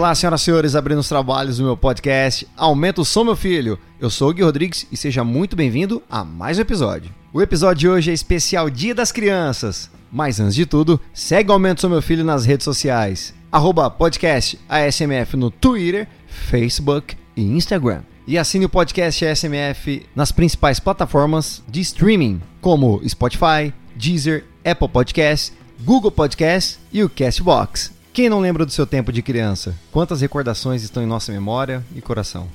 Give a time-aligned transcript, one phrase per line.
[0.00, 3.78] Olá, senhoras e senhores, abrindo os trabalhos do meu podcast Aumenta o Som, meu filho.
[4.00, 7.14] Eu sou o Gui Rodrigues e seja muito bem-vindo a mais um episódio.
[7.34, 9.90] O episódio de hoje é especial Dia das Crianças.
[10.10, 13.34] Mas antes de tudo, segue o Aumenta o Som, meu filho nas redes sociais.
[13.52, 18.00] Arroba podcast ASMF no Twitter, Facebook e Instagram.
[18.26, 25.52] E assine o podcast ASMF nas principais plataformas de streaming, como Spotify, Deezer, Apple Podcasts,
[25.84, 27.99] Google Podcasts e o Castbox.
[28.12, 29.72] Quem não lembra do seu tempo de criança?
[29.92, 32.48] Quantas recordações estão em nossa memória e coração?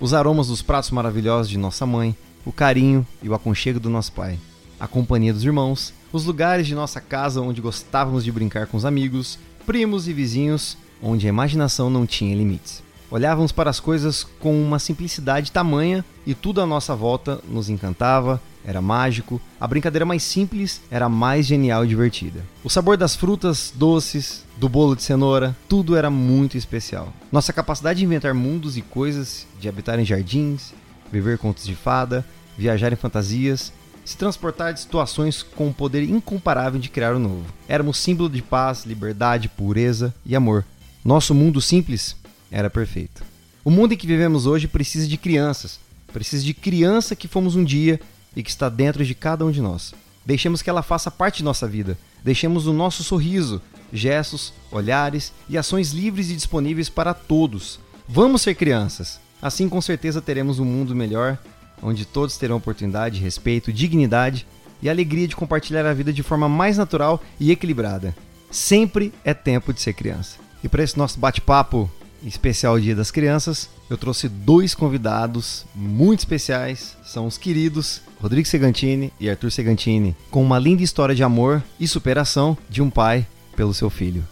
[0.00, 2.16] Os aromas dos pratos maravilhosos de nossa mãe,
[2.46, 4.38] o carinho e o aconchego do nosso pai,
[4.80, 8.86] a companhia dos irmãos, os lugares de nossa casa onde gostávamos de brincar com os
[8.86, 12.82] amigos, primos e vizinhos, onde a imaginação não tinha limites.
[13.10, 18.40] Olhávamos para as coisas com uma simplicidade tamanha e tudo à nossa volta nos encantava,
[18.64, 22.40] era mágico, a brincadeira mais simples era mais genial e divertida.
[22.62, 27.12] O sabor das frutas doces, do bolo de cenoura, tudo era muito especial.
[27.30, 30.72] Nossa capacidade de inventar mundos e coisas, de habitar em jardins,
[31.10, 32.24] viver contos de fada,
[32.56, 33.72] viajar em fantasias,
[34.04, 37.44] se transportar de situações com um poder incomparável de criar o novo.
[37.68, 40.64] Éramos símbolo de paz, liberdade, pureza e amor.
[41.04, 42.16] Nosso mundo simples
[42.50, 43.24] era perfeito.
[43.64, 45.78] O mundo em que vivemos hoje precisa de crianças,
[46.12, 48.00] precisa de criança que fomos um dia
[48.34, 49.94] e que está dentro de cada um de nós.
[50.24, 51.98] Deixemos que ela faça parte de nossa vida.
[52.24, 53.60] Deixemos o nosso sorriso,
[53.92, 57.80] gestos, olhares e ações livres e disponíveis para todos.
[58.08, 59.20] Vamos ser crianças.
[59.40, 61.36] Assim, com certeza, teremos um mundo melhor,
[61.82, 64.46] onde todos terão oportunidade, respeito, dignidade
[64.80, 68.14] e alegria de compartilhar a vida de forma mais natural e equilibrada.
[68.50, 70.36] Sempre é tempo de ser criança.
[70.62, 71.90] E para esse nosso bate-papo
[72.24, 76.96] especial Dia das Crianças, eu trouxe dois convidados muito especiais.
[77.04, 81.86] São os queridos Rodrigo Segantini e Arthur Segantini, com uma linda história de amor e
[81.86, 84.24] superação de um pai pelo seu filho.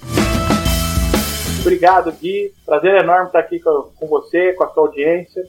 [1.61, 2.53] Obrigado, Gui.
[2.65, 5.43] Prazer enorme estar aqui com, com você, com a sua audiência.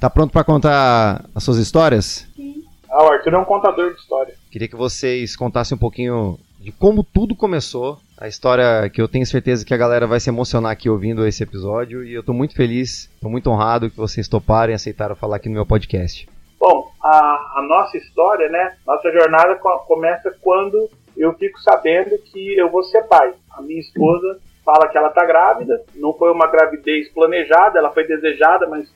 [0.00, 2.26] Tá pronto para contar as suas histórias?
[2.34, 2.64] Sim.
[2.90, 4.34] Ah, o Arthur é um contador de história.
[4.50, 7.98] Queria que vocês contassem um pouquinho de como tudo começou.
[8.22, 11.42] A história que eu tenho certeza que a galera vai se emocionar aqui ouvindo esse
[11.42, 12.04] episódio.
[12.04, 15.48] E eu tô muito feliz, tô muito honrado que vocês toparem e aceitaram falar aqui
[15.48, 16.28] no meu podcast.
[16.56, 18.76] Bom, a, a nossa história, né?
[18.86, 23.34] Nossa jornada começa quando eu fico sabendo que eu vou ser pai.
[23.50, 28.06] A minha esposa fala que ela está grávida, não foi uma gravidez planejada, ela foi
[28.06, 28.88] desejada, mas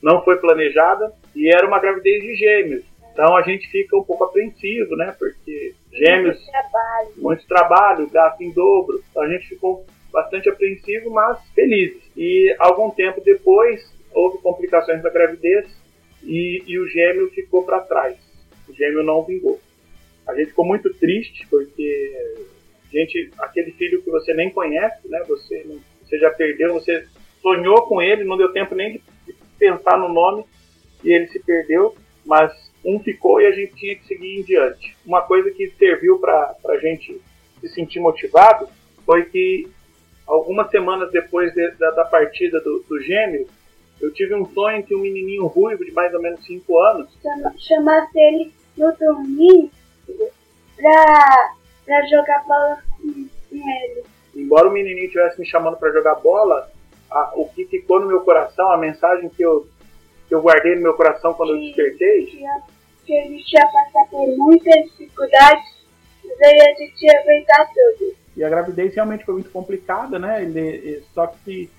[0.00, 2.84] não foi planejada, e era uma gravidez de gêmeos.
[3.18, 5.12] Então a gente fica um pouco apreensivo, né?
[5.18, 6.36] Porque gêmeos.
[6.36, 7.12] Muito trabalho.
[7.16, 9.02] Muito trabalho, gasto em dobro.
[9.10, 12.00] Então a gente ficou bastante apreensivo, mas felizes.
[12.16, 15.66] E algum tempo depois houve complicações da gravidez
[16.22, 18.16] e, e o gêmeo ficou para trás.
[18.68, 19.58] O gêmeo não vingou.
[20.24, 22.36] A gente ficou muito triste porque
[22.92, 25.24] gente, aquele filho que você nem conhece, né?
[25.26, 25.66] Você,
[26.04, 27.04] você já perdeu, você
[27.42, 28.92] sonhou com ele, não deu tempo nem
[29.26, 30.44] de pensar no nome
[31.02, 34.96] e ele se perdeu, mas um ficou e a gente tinha que seguir em diante.
[35.04, 37.20] Uma coisa que serviu para a gente
[37.60, 38.68] se sentir motivado
[39.04, 39.68] foi que
[40.26, 43.48] algumas semanas depois de, da, da, partida do, do gêmeo,
[44.00, 47.18] eu tive um sonho que um menininho ruivo de mais ou menos 5 anos
[47.58, 49.70] chamasse ele no domingo
[50.76, 54.04] pra, pra jogar bola com, ele.
[54.36, 56.70] Embora o menininho estivesse me chamando para jogar bola,
[57.10, 59.66] a, o que ficou no meu coração, a mensagem que eu,
[60.28, 62.26] que eu guardei no meu coração quando eu despertei.
[62.26, 62.44] Que,
[63.06, 65.64] que a gente ia passar por muitas dificuldades,
[66.24, 68.14] mas aí a gente ia aguentar tudo.
[68.36, 70.42] E a gravidez realmente foi muito complicada, né?
[70.42, 71.70] Ele, só que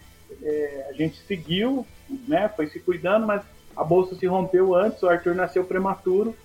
[0.44, 1.86] é, a gente seguiu,
[2.28, 2.50] né?
[2.56, 3.44] Foi se cuidando, mas
[3.76, 6.36] a bolsa se rompeu antes, o Arthur nasceu prematuro,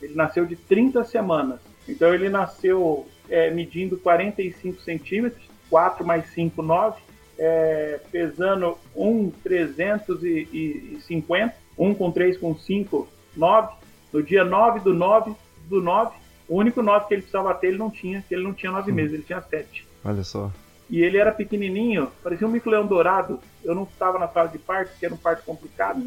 [0.00, 1.60] ele nasceu de 30 semanas.
[1.88, 7.00] Então ele nasceu é, medindo 45 centímetros, 4 mais 5, 9,
[7.38, 13.74] é, pesando 1,350, 1 com 3 com 5, 9.
[14.12, 15.34] No dia 9 do 9
[15.68, 16.16] do 9,
[16.48, 18.92] o único 9 que ele precisava ter, ele não tinha, que ele não tinha 9
[18.92, 19.86] meses, ele tinha 7.
[20.04, 20.52] Olha só.
[20.88, 23.40] E ele era pequenininho, parecia um mico-leão dourado.
[23.64, 26.02] Eu não estava na sala de parto, que era um parto complicado.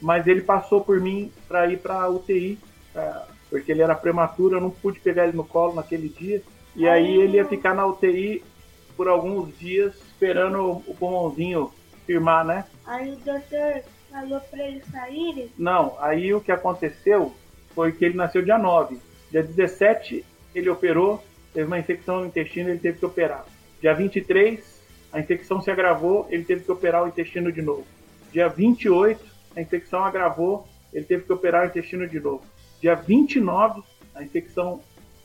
[0.00, 2.58] Mas ele passou por mim para ir para UTI,
[2.92, 6.42] pra, porque ele era prematuro, eu não pude pegar ele no colo naquele dia.
[6.74, 8.42] E aí ele ia ficar na UTI
[8.96, 11.72] por alguns dias esperando o pulmãozinho
[12.06, 12.66] firmar, né?
[12.86, 15.50] Aí o doutor falou para ele sair?
[15.56, 17.32] Não, aí o que aconteceu
[17.74, 18.98] foi que ele nasceu dia 9.
[19.30, 20.22] Dia 17
[20.54, 21.24] ele operou,
[21.54, 23.46] teve uma infecção no intestino, ele teve que operar.
[23.80, 24.80] Dia 23
[25.12, 27.86] a infecção se agravou, ele teve que operar o intestino de novo.
[28.30, 29.24] Dia 28
[29.56, 32.44] a infecção agravou, ele teve que operar o intestino de novo.
[32.78, 33.82] Dia 29
[34.14, 34.82] a infecção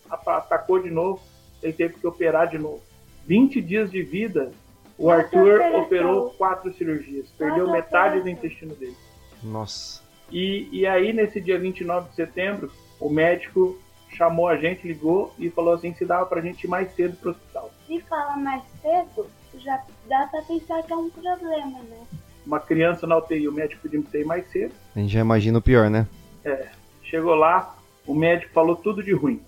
[0.09, 1.21] atacou de novo,
[1.61, 2.81] ele teve que operar de novo.
[3.27, 4.51] 20 dias de vida
[4.97, 8.95] O Arthur operou quatro cirurgias, perdeu metade do intestino dele.
[9.43, 10.01] Nossa.
[10.31, 13.77] E, e aí, nesse dia 29 de setembro, o médico
[14.09, 17.31] chamou a gente, ligou e falou assim: se dava pra gente ir mais cedo pro
[17.31, 17.71] hospital.
[17.85, 19.27] Se fala mais cedo,
[19.57, 21.97] já dá pra pensar que é um problema, né?
[22.45, 24.73] Uma criança na UTI, o médico pediu pra ir mais cedo.
[24.95, 26.07] A gente já imagina o pior, né?
[26.43, 26.67] É.
[27.03, 27.75] Chegou lá,
[28.05, 29.41] o médico falou tudo de ruim.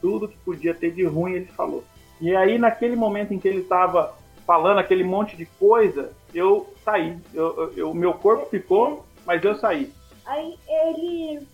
[0.00, 1.84] Tudo que podia ter de ruim ele falou.
[2.20, 4.14] E aí, naquele momento em que ele estava
[4.46, 7.18] falando aquele monte de coisa, eu saí.
[7.32, 9.92] Eu, eu, meu corpo ficou, mas eu saí.
[10.26, 11.46] Aí ele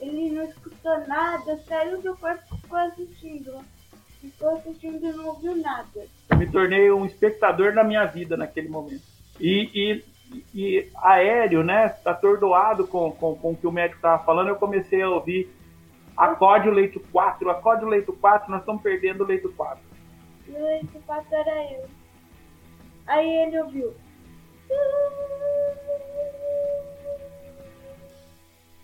[0.00, 3.64] ele não escutou nada, saiu do e ficou assistindo.
[4.20, 6.06] Ficou assistindo e não ouviu nada.
[6.30, 9.02] Eu me tornei um espectador da minha vida naquele momento.
[9.40, 10.04] E, e,
[10.54, 15.02] e aéreo, né, atordoado com, com, com o que o médico estava falando, eu comecei
[15.02, 15.50] a ouvir
[16.16, 19.78] acorde o leito 4, acorde o leito 4, nós estamos perdendo o leito 4.
[20.48, 21.88] E o leito 4 era eu.
[23.06, 23.94] Aí ele ouviu.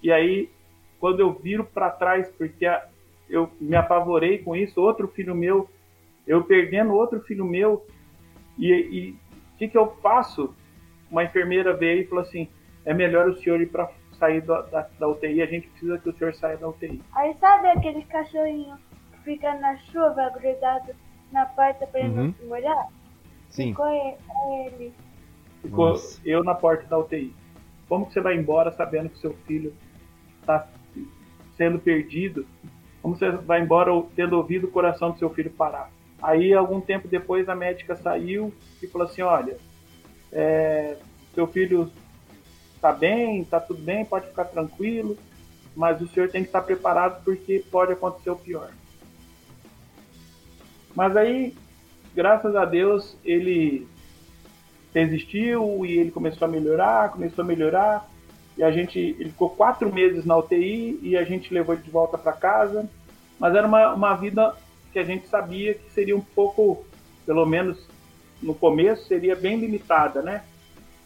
[0.02, 0.50] E aí,
[0.98, 2.66] quando eu viro para trás, porque
[3.28, 5.68] eu me apavorei com isso, outro filho meu,
[6.26, 7.86] eu perdendo outro filho meu,
[8.58, 9.14] e
[9.54, 10.54] o que, que eu faço?
[11.10, 12.48] Uma enfermeira veio e falou assim:
[12.84, 16.08] é melhor o senhor ir para sair da, da, da, UTI, a gente precisa que
[16.08, 17.02] o senhor saia da UTI.
[17.14, 18.76] Aí sabe aquele cachorrinho
[19.12, 20.92] que fica na chuva grudado
[21.32, 22.26] na porta para ele Uhum.
[22.26, 22.88] não se molhar?
[23.50, 23.70] Sim.
[23.70, 24.92] Ficou ele.
[25.62, 26.20] Ficou Nossa.
[26.24, 27.34] eu na porta da UTI.
[27.88, 29.74] Como que você vai embora sabendo que seu filho
[30.40, 30.68] está
[31.56, 32.46] sendo perdido?
[33.02, 35.90] Como você vai embora tendo ouvido o coração do seu filho parar?
[36.22, 39.56] Aí, algum tempo depois, a médica saiu e falou assim: Olha,
[40.32, 40.96] é,
[41.34, 41.90] seu filho
[42.74, 45.16] está bem, está tudo bem, pode ficar tranquilo,
[45.74, 48.70] mas o senhor tem que estar preparado porque pode acontecer o pior.
[50.94, 51.54] Mas aí,
[52.14, 53.86] graças a Deus, ele
[54.94, 58.10] resistiu e ele começou a melhorar, começou a melhorar.
[58.56, 61.90] E a gente, ele ficou quatro meses na UTI e a gente levou ele de
[61.90, 62.88] volta para casa.
[63.38, 64.54] Mas era uma, uma vida
[64.92, 66.84] que a gente sabia que seria um pouco,
[67.24, 67.88] pelo menos
[68.42, 70.42] no começo, seria bem limitada, né?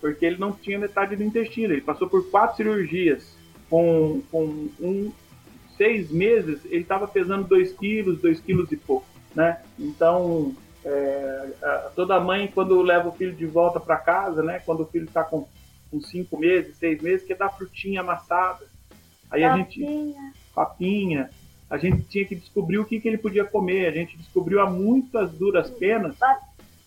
[0.01, 1.73] Porque ele não tinha metade do intestino.
[1.73, 3.35] Ele passou por quatro cirurgias.
[3.71, 5.11] Com, com um,
[5.77, 9.61] seis meses, ele estava pesando 2 quilos, 2 quilos e pouco, né?
[9.79, 10.55] Então,
[10.85, 14.61] é, a- toda mãe, quando leva o filho de volta para casa, né?
[14.65, 15.47] Quando o filho está com,
[15.91, 18.67] com cinco meses, seis meses, quer dar frutinha amassada.
[19.31, 20.33] Aí a gente Papinha.
[20.55, 21.31] papinha,
[21.71, 23.87] a gente tinha que descobrir o que, que ele podia comer.
[23.89, 26.15] A gente descobriu a muitas duras penas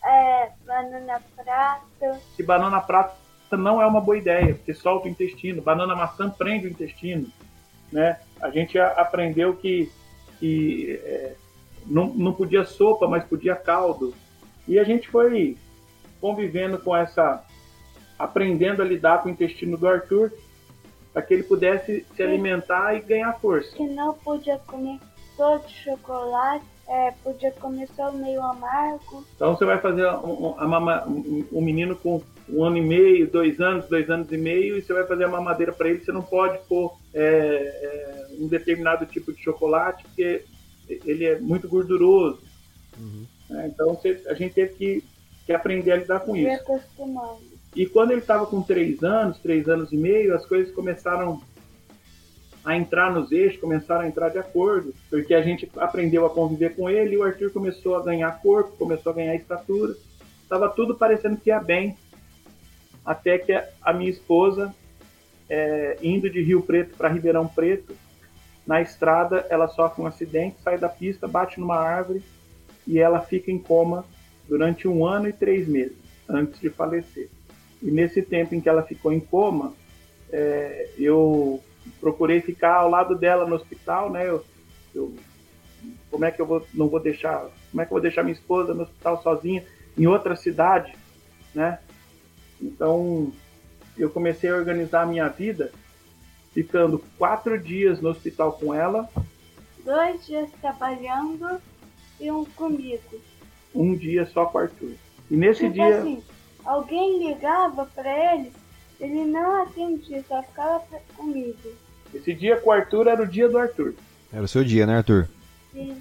[0.06, 2.20] É, banana prata.
[2.36, 3.16] que banana prata
[3.52, 5.62] não é uma boa ideia, porque solta o intestino.
[5.62, 7.28] Banana maçã prende o intestino.
[7.92, 8.18] Né?
[8.42, 9.92] A gente aprendeu que,
[10.40, 11.36] que é,
[11.90, 14.14] não, não podia sopa, mas podia caldo.
[14.68, 15.58] E a gente foi
[16.20, 17.44] convivendo com essa.
[18.18, 20.32] aprendendo a lidar com o intestino do Arthur,
[21.14, 23.76] para que ele pudesse se alimentar e ganhar força.
[23.76, 25.00] Que não podia comer
[25.36, 26.66] todo chocolate.
[26.90, 29.26] É, podia comer só meio amargo.
[29.36, 33.30] Então você vai fazer um, um- mama, um, um menino com um ano e meio,
[33.30, 36.14] dois anos, dois anos e meio, e você vai fazer a mamadeira para ele, você
[36.14, 40.46] não pode pôr é, é, um determinado tipo de chocolate, porque
[40.90, 42.40] ele é muito gorduroso.
[43.50, 43.70] né?
[43.74, 45.04] Então você- a gente teve que,
[45.46, 46.64] que aprender a lidar com E isso.
[47.76, 51.42] E quando ele estava com três anos, três anos e meio, as coisas começaram
[52.66, 56.76] a entrar nos eixos, começaram a entrar de acordo, porque a gente aprendeu a conviver
[56.76, 59.96] com ele e o Arthur começou a ganhar corpo, começou a ganhar estatura.
[60.44, 61.96] Estava tudo parecendo que ia bem,
[63.06, 64.74] até que a, a minha esposa,
[65.50, 67.96] é, indo de Rio Preto para Ribeirão Preto,
[68.68, 72.22] na estrada ela sofre um acidente, sai da pista, bate numa árvore
[72.86, 74.06] e ela fica em coma
[74.48, 75.98] durante um ano e três meses
[76.30, 77.30] antes de falecer.
[77.82, 79.74] E nesse tempo em que ela ficou em coma,
[80.32, 81.64] é, eu
[82.02, 84.28] procurei ficar ao lado dela no hospital, né?
[84.28, 84.44] Eu,
[84.94, 85.16] eu-
[86.12, 88.34] como é que eu vou, não vou deixar, como é que eu vou deixar minha
[88.34, 89.64] esposa no hospital sozinha
[89.98, 90.94] em outra cidade,
[91.54, 91.80] né?
[92.62, 93.32] Então
[93.98, 95.72] eu comecei a organizar a minha vida,
[96.64, 99.10] ficando quatro dias no hospital com ela,
[99.84, 101.62] Dois dias trabalhando
[102.20, 103.02] e um comigo.
[103.74, 104.94] um dia só com o Arthur.
[105.32, 106.24] E nesse Tipo dia assim,
[106.66, 108.52] alguém ligava pra ele,
[109.00, 110.84] ele não atendia, só ficava
[111.16, 111.70] comigo.
[112.14, 113.94] Esse dia com o Arthur era o dia do Arthur.
[114.34, 115.30] Era o seu dia, né, Arthur?
[115.74, 115.94] E,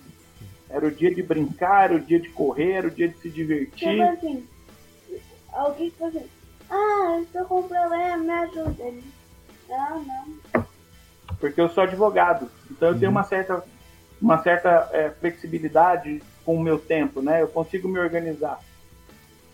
[0.68, 3.30] Era o dia de brincar, era o dia de correr, era o dia de se
[3.30, 3.88] divertir.
[3.88, 4.46] tipo assim,
[5.52, 6.26] alguém falou assim,
[6.70, 8.82] ah, eu tô com um problema, me ajuda.
[8.82, 9.04] Ele,
[9.68, 10.24] não, não.
[11.40, 12.50] Porque eu sou advogado.
[12.70, 13.62] Então eu tenho uma certa,
[14.20, 17.42] uma certa é, flexibilidade com o meu tempo, né?
[17.42, 18.60] Eu consigo me organizar.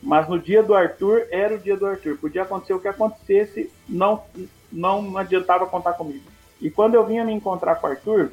[0.02, 2.18] Mas no dia do Arthur, era o dia do Arthur.
[2.18, 4.22] Podia acontecer o que acontecesse, não,
[4.70, 6.24] não adiantava contar comigo.
[6.60, 8.32] E quando eu vinha me encontrar com o Arthur...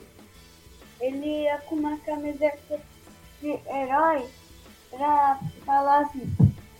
[0.99, 2.79] Ele ia com uma camiseta
[3.41, 4.25] de herói
[4.89, 6.29] pra falar assim...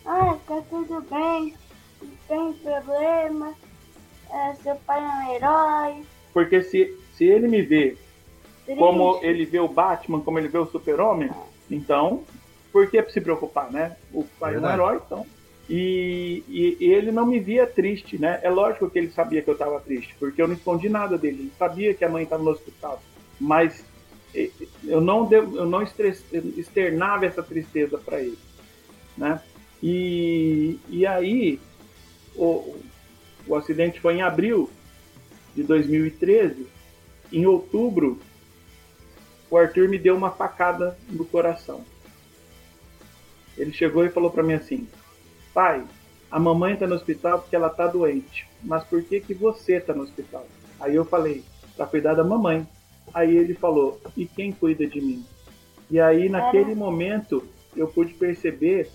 [0.04, 1.54] Ah, tá tudo bem,
[2.02, 3.54] não tem problema,
[4.30, 6.06] é, seu pai é um herói.
[6.32, 7.96] Porque se, se ele me vê
[8.64, 8.78] Triste.
[8.78, 11.30] como ele vê o Batman, como ele vê o Super-Homem,
[11.70, 12.24] então,
[12.72, 13.96] por que se preocupar, né?
[14.12, 15.26] O pai é um herói, então.
[15.68, 18.40] E, e, e, ele não me via triste, né?
[18.42, 21.42] É lógico que ele sabia que eu estava triste, porque eu não escondi nada dele.
[21.42, 23.00] Ele sabia que a mãe estava no hospital,
[23.38, 23.84] mas
[24.84, 28.38] eu não, eu não externava essa tristeza para ele,
[29.16, 29.40] né?
[29.82, 31.60] E, e aí,
[32.36, 32.76] o,
[33.46, 34.68] o acidente foi em abril
[35.54, 36.66] de 2013.
[37.32, 38.18] Em outubro,
[39.50, 41.82] o Arthur me deu uma facada no coração.
[43.56, 44.88] Ele chegou e falou para mim assim:
[45.52, 45.84] Pai,
[46.30, 48.48] a mamãe está no hospital porque ela está doente.
[48.62, 50.46] Mas por que, que você está no hospital?
[50.78, 51.44] Aí eu falei:
[51.76, 52.66] Para cuidar da mamãe.
[53.12, 55.24] Aí ele falou: E quem cuida de mim?
[55.90, 57.44] E aí, naquele momento,
[57.76, 58.88] eu pude perceber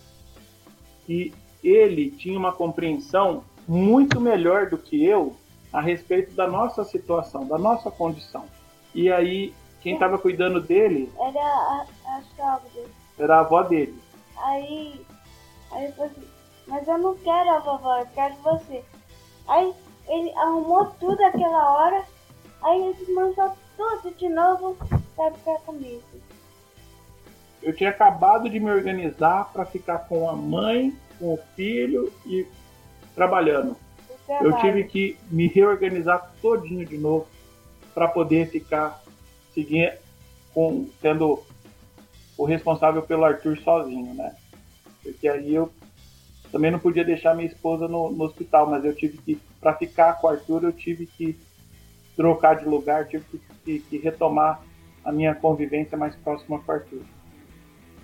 [1.05, 5.35] que ele tinha uma compreensão muito melhor do que eu
[5.75, 8.46] a respeito da nossa situação, da nossa condição.
[8.94, 11.12] E aí, quem estava cuidando dele.
[11.20, 12.84] Era a, a sogra.
[13.20, 14.01] Era a avó dele.
[14.38, 15.05] Aí,
[15.72, 16.27] aí eu falei assim,
[16.65, 18.86] mas eu não quero a vovó, eu quero você.
[19.50, 19.74] Aí
[20.08, 22.05] ele arrumou tudo aquela hora,
[22.63, 24.77] aí ele desmanchou tudo de novo
[25.13, 26.03] pra ficar comigo.
[27.62, 32.48] Eu tinha acabado de me organizar para ficar com a mãe com o filho e
[33.13, 33.75] trabalhando.
[34.27, 37.27] Eu tive que me reorganizar todinho de novo
[37.94, 39.03] para poder ficar
[39.53, 40.00] seguir
[40.53, 41.41] com tendo
[42.38, 44.36] o responsável pelo Arthur sozinho, né?
[45.01, 45.72] Porque aí eu
[46.51, 50.13] também não podia deixar minha esposa no, no hospital, mas eu tive que para ficar
[50.13, 51.38] com o Arthur eu tive que
[52.15, 54.62] trocar de lugar, tive que, que, que retomar
[55.03, 57.01] a minha convivência mais próxima com o Arthur.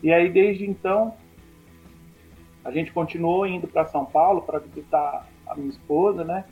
[0.04, 1.16] E aí desde então
[2.64, 6.46] a gente continuou indo para São Paulo para visitar a minha esposa, né?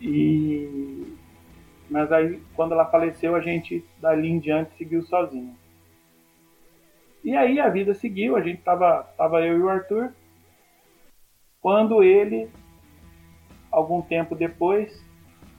[0.00, 1.16] E
[1.88, 5.56] mas aí quando ela faleceu a gente dali em diante seguiu sozinho.
[7.24, 10.12] E aí a vida seguiu, a gente tava tava eu e o Arthur
[11.60, 12.48] quando ele
[13.70, 15.04] algum tempo depois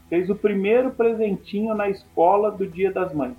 [0.08, 3.38] fez o primeiro presentinho na escola do Dia das Mães.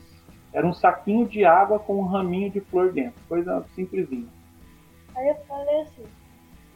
[0.52, 4.28] Era um saquinho de água com um raminho de flor dentro, coisa simplesinha.
[5.14, 6.04] Aí eu falei assim,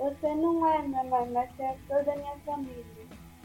[0.03, 2.85] você não é minha mãe, mas você é toda a minha família.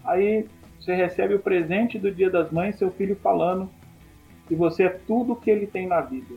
[0.04, 0.48] Aí
[0.80, 3.70] você recebe o presente do Dia das Mães, seu filho falando
[4.48, 6.36] que você é tudo que ele tem na vida.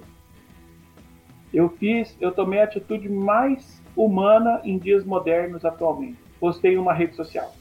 [1.54, 6.18] Eu fiz, eu tomei a atitude mais humana em dias modernos atualmente.
[6.38, 7.52] Postei uma rede social.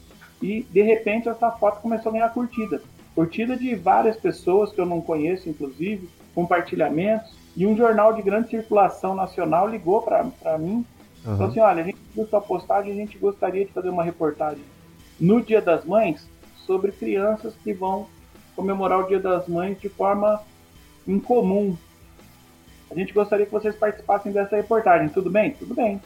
[0.42, 2.82] E de repente essa foto começou a ganhar curtida.
[3.14, 7.34] Curtida de várias pessoas que eu não conheço, inclusive, compartilhamentos.
[7.56, 10.84] E um jornal de grande circulação nacional ligou para mim
[11.24, 11.34] Uhum.
[11.34, 14.64] Então, assim, olha, a gente viu sua postagem, a gente gostaria de fazer uma reportagem
[15.18, 16.26] no Dia das Mães
[16.66, 18.06] sobre crianças que vão
[18.56, 20.42] comemorar o Dia das Mães de forma
[21.06, 21.76] incomum.
[22.90, 25.52] A gente gostaria que vocês participassem dessa reportagem, tudo bem?
[25.52, 26.00] Tudo bem.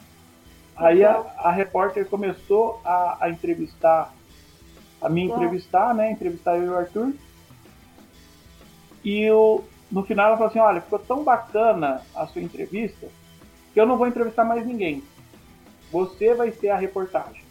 [0.77, 4.13] Aí a, a repórter começou a, a, entrevistar,
[5.01, 6.11] a me entrevistar, né?
[6.11, 7.13] Entrevistar eu e o Arthur.
[9.05, 13.07] E eu, no final ela falou assim, olha, ficou tão bacana a sua entrevista
[13.75, 15.03] que eu não vou entrevistar mais ninguém.
[15.91, 17.43] Você vai ser a reportagem.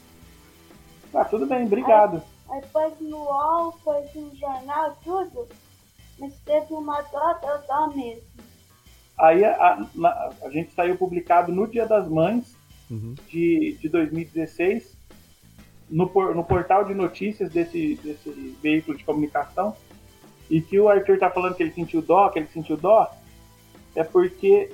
[1.13, 2.23] Ah, tudo bem, obrigado.
[2.49, 5.47] Aí, aí pôs no UOL, pôs no jornal, tudo.
[6.17, 8.23] Mas teve uma dota, eu dó mesmo.
[9.19, 12.55] Aí a, a, a, gente saiu publicado no Dia das Mães
[12.89, 13.13] uhum.
[13.29, 14.97] de, de 2016
[15.89, 19.75] no, no portal de notícias desse, desse veículo de comunicação
[20.49, 23.11] e que o Arthur tá falando que ele sentiu dó, que ele sentiu dó,
[23.95, 24.71] é porque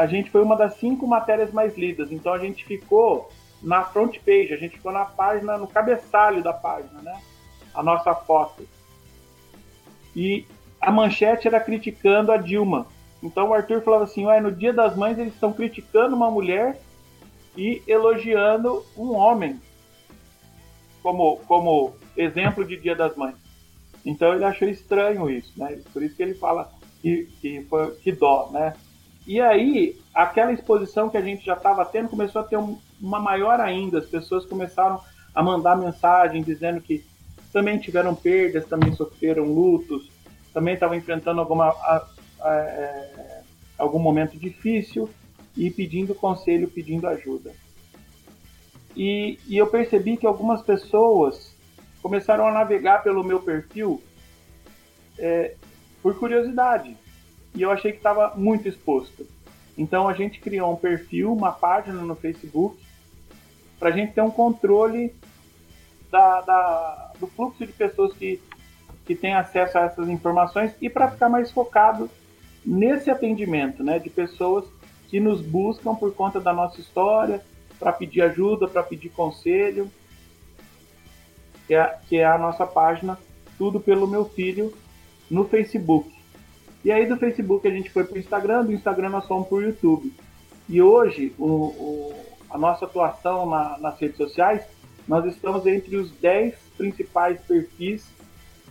[0.00, 2.10] a gente foi uma das cinco matérias mais lidas.
[2.10, 3.30] Então a gente ficou
[3.62, 7.20] na front page, a gente ficou na página, no cabeçalho da página, né?
[7.74, 8.66] A nossa foto.
[10.16, 10.46] E
[10.80, 12.86] a manchete era criticando a Dilma.
[13.22, 16.80] Então o Arthur falava assim: Ué, no Dia das Mães eles estão criticando uma mulher
[17.54, 19.60] e elogiando um homem
[21.02, 23.36] como, como exemplo de Dia das Mães.
[24.02, 25.78] Então ele achou estranho isso, né?
[25.92, 28.72] Por isso que ele fala que, que, foi, que dó, né?
[29.30, 33.20] E aí, aquela exposição que a gente já estava tendo começou a ter um, uma
[33.20, 34.00] maior ainda.
[34.00, 35.00] As pessoas começaram
[35.32, 37.04] a mandar mensagem dizendo que
[37.52, 40.10] também tiveram perdas, também sofreram lutos,
[40.52, 42.08] também estavam enfrentando alguma, a,
[42.40, 43.42] a, é,
[43.78, 45.08] algum momento difícil
[45.56, 47.52] e pedindo conselho, pedindo ajuda.
[48.96, 51.54] E, e eu percebi que algumas pessoas
[52.02, 54.02] começaram a navegar pelo meu perfil
[55.16, 55.54] é,
[56.02, 56.96] por curiosidade.
[57.54, 59.26] E eu achei que estava muito exposto.
[59.76, 62.78] Então a gente criou um perfil, uma página no Facebook,
[63.78, 65.14] para a gente ter um controle
[66.10, 68.40] da, da, do fluxo de pessoas que,
[69.06, 72.10] que têm acesso a essas informações e para ficar mais focado
[72.64, 74.66] nesse atendimento, né, de pessoas
[75.08, 77.42] que nos buscam por conta da nossa história,
[77.78, 79.90] para pedir ajuda, para pedir conselho,
[81.66, 83.18] que é, que é a nossa página
[83.56, 84.72] Tudo pelo Meu Filho
[85.30, 86.19] no Facebook.
[86.84, 89.58] E aí do Facebook a gente foi para o Instagram, do Instagram nós fomos para
[89.58, 90.12] o YouTube.
[90.68, 92.14] E hoje o, o,
[92.48, 94.62] a nossa atuação na, nas redes sociais,
[95.06, 98.04] nós estamos entre os 10 principais perfis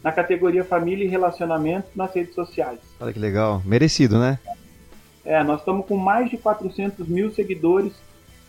[0.04, 2.80] na categoria família e relacionamento nas redes sociais.
[3.00, 4.40] Olha que legal, merecido, né?
[5.26, 7.94] É, nós estamos com mais de 400 mil seguidores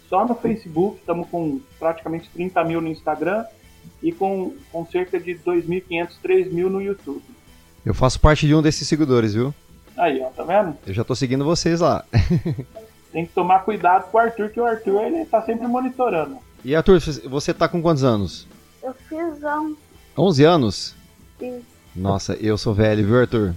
[0.09, 3.45] só no Facebook, estamos com praticamente 30 mil no Instagram
[4.03, 7.23] e com, com cerca de 2.500, 3.000 no YouTube.
[7.85, 9.55] Eu faço parte de um desses seguidores, viu?
[9.97, 10.77] Aí, ó, tá vendo?
[10.87, 12.05] Eu já tô seguindo vocês lá.
[13.13, 16.39] Tem que tomar cuidado com o Arthur, que o Arthur ele tá sempre monitorando.
[16.65, 18.47] E Arthur, você tá com quantos anos?
[18.83, 19.77] Eu fiz 11.
[20.17, 20.95] 11 anos?
[21.39, 21.61] Sim.
[21.95, 23.55] Nossa, eu sou velho, viu, Arthur?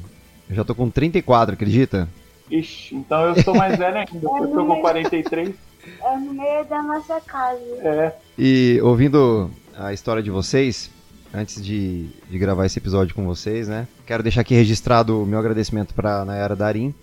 [0.49, 2.09] Eu já tô com 34, acredita?
[2.49, 5.55] Ixi, então eu sou mais velho ainda, porque eu tô com 43.
[6.01, 7.59] É no meio da nossa casa.
[7.79, 8.15] É.
[8.37, 10.89] E ouvindo a história de vocês,
[11.33, 13.87] antes de, de gravar esse episódio com vocês, né?
[14.05, 16.93] Quero deixar aqui registrado o meu agradecimento para Nayara Darim,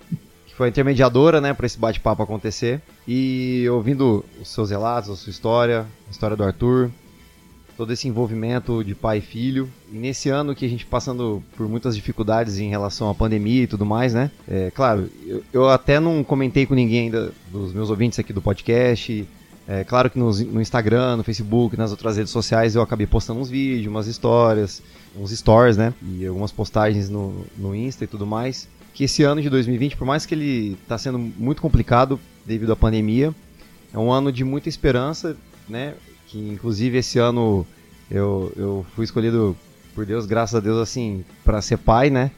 [0.47, 2.81] que foi a intermediadora, né, para esse bate-papo acontecer.
[3.07, 6.91] E ouvindo os seus relatos, a sua história, a história do Arthur,
[7.77, 9.69] todo esse envolvimento de pai e filho.
[9.91, 13.67] E nesse ano que a gente passando por muitas dificuldades em relação à pandemia e
[13.67, 14.31] tudo mais, né?
[14.47, 18.43] É, claro, eu, eu até não comentei com ninguém ainda dos meus ouvintes aqui do
[18.43, 19.27] podcast.
[19.73, 23.39] É claro que no, no, Instagram, no Facebook, nas outras redes sociais eu acabei postando
[23.39, 24.83] uns vídeos, umas histórias,
[25.17, 25.95] uns stories, né?
[26.03, 28.69] E algumas postagens no, no Insta e tudo mais.
[28.93, 32.77] Que esse ano de 2020, por mais que ele está sendo muito complicado devido à
[32.77, 33.33] pandemia,
[33.95, 35.37] é um ano de muita esperança,
[35.69, 35.95] né?
[36.27, 37.65] que inclusive esse ano
[38.11, 39.57] eu, eu fui escolhido
[39.95, 42.33] por Deus, graças a Deus, assim, para ser pai, né?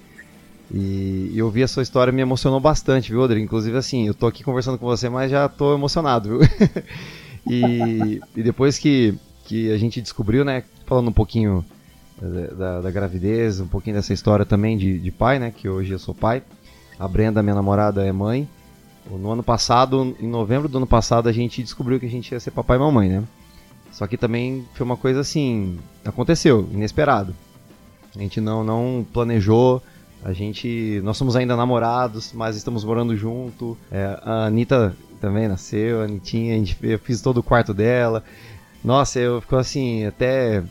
[0.70, 3.42] E, e ouvir a sua história me emocionou bastante, viu, Rodrigo?
[3.42, 6.40] Inclusive, assim, eu tô aqui conversando com você, mas já tô emocionado, viu?
[7.46, 11.64] e, e depois que, que a gente descobriu, né, falando um pouquinho
[12.56, 15.98] da, da, gravidez, um pouquinho dessa história também de, de pai, né, que hoje eu
[15.98, 16.42] sou pai.
[16.98, 18.48] A Brenda, minha namorada, é mãe.
[19.10, 22.38] No ano passado, em novembro do ano passado, a gente descobriu que a gente ia
[22.38, 23.24] ser papai e mamãe, né?
[23.90, 27.34] Só que também foi uma coisa assim, aconteceu, inesperado.
[28.14, 29.82] A gente não, não planejou,
[30.24, 33.76] a gente, nós somos ainda namorados, mas estamos morando junto.
[33.90, 38.24] É, a Anitta também nasceu, a Anitinha, a gente, eu fiz todo o quarto dela.
[38.84, 40.64] Nossa, eu fico assim, até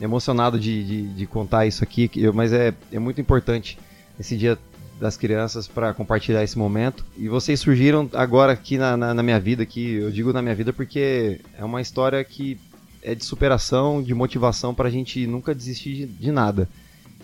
[0.00, 3.78] emocionado de, de, de contar isso aqui, mas é, é muito importante
[4.18, 4.58] esse dia
[4.98, 7.04] das crianças para compartilhar esse momento.
[7.14, 10.54] E vocês surgiram agora aqui na, na, na, minha vida, que eu digo na minha
[10.54, 12.58] vida porque é uma história que
[13.02, 16.66] é de superação, de motivação para a gente nunca desistir de, de nada.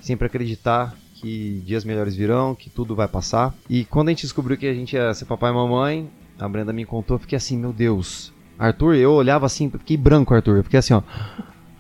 [0.03, 3.55] Sempre acreditar que dias melhores virão, que tudo vai passar.
[3.69, 6.73] E quando a gente descobriu que a gente ia ser papai e mamãe, a Brenda
[6.73, 8.33] me contou, eu fiquei assim, meu Deus.
[8.59, 10.59] Arthur, eu olhava assim, fiquei branco, Arthur.
[10.59, 11.03] Eu fiquei assim, ó.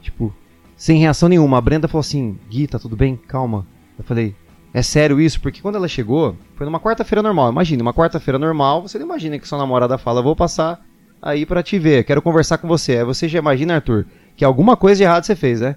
[0.03, 0.35] Tipo,
[0.77, 1.59] sem reação nenhuma.
[1.59, 3.17] A Brenda falou assim: Gui, tá tudo bem?
[3.17, 3.67] Calma.
[3.99, 4.35] Eu falei:
[4.77, 5.41] é sério isso?
[5.41, 7.51] Porque quando ela chegou, foi numa quarta-feira normal.
[7.51, 10.85] Imagina, uma quarta-feira normal, você não imagina que sua namorada fala, vou passar
[11.23, 12.99] aí para te ver, quero conversar com você.
[12.99, 14.05] Aí você já imagina, Arthur,
[14.37, 15.77] que alguma coisa de errado você fez, né?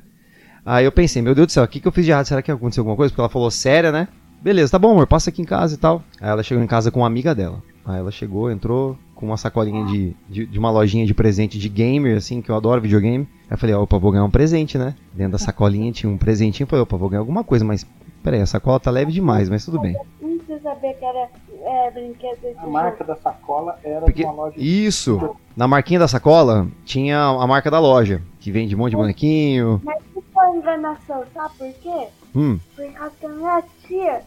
[0.66, 2.26] Aí eu pensei, meu Deus do céu, o que, que eu fiz de errado?
[2.26, 3.10] Será que aconteceu alguma coisa?
[3.10, 4.10] Porque ela falou séria, né?
[4.42, 6.04] Beleza, tá bom, amor, passa aqui em casa e tal.
[6.20, 7.64] Aí ela chegou em casa com uma amiga dela.
[7.86, 11.68] Aí ela chegou, entrou com uma sacolinha de, de, de uma lojinha de presente de
[11.68, 13.28] gamer, assim, que eu adoro videogame.
[13.50, 14.96] Aí eu falei, opa, vou ganhar um presente, né?
[15.14, 16.66] Dentro da sacolinha tinha um presentinho.
[16.66, 17.86] Eu falei, opa, vou ganhar alguma coisa, mas
[18.24, 19.98] Peraí, a sacola tá leve demais, mas tudo bem.
[20.22, 21.30] Não precisa saber que era
[21.62, 24.56] é, brinquedo A marca da sacola era Porque, de uma loja.
[24.58, 25.36] Isso!
[25.56, 29.82] Na marquinha da sacola tinha a marca da loja, que vende um monte de bonequinho.
[29.84, 32.08] Mas isso foi enganação, sabe por quê?
[32.36, 32.60] Hum.
[32.76, 34.22] Por causa que a minha tia,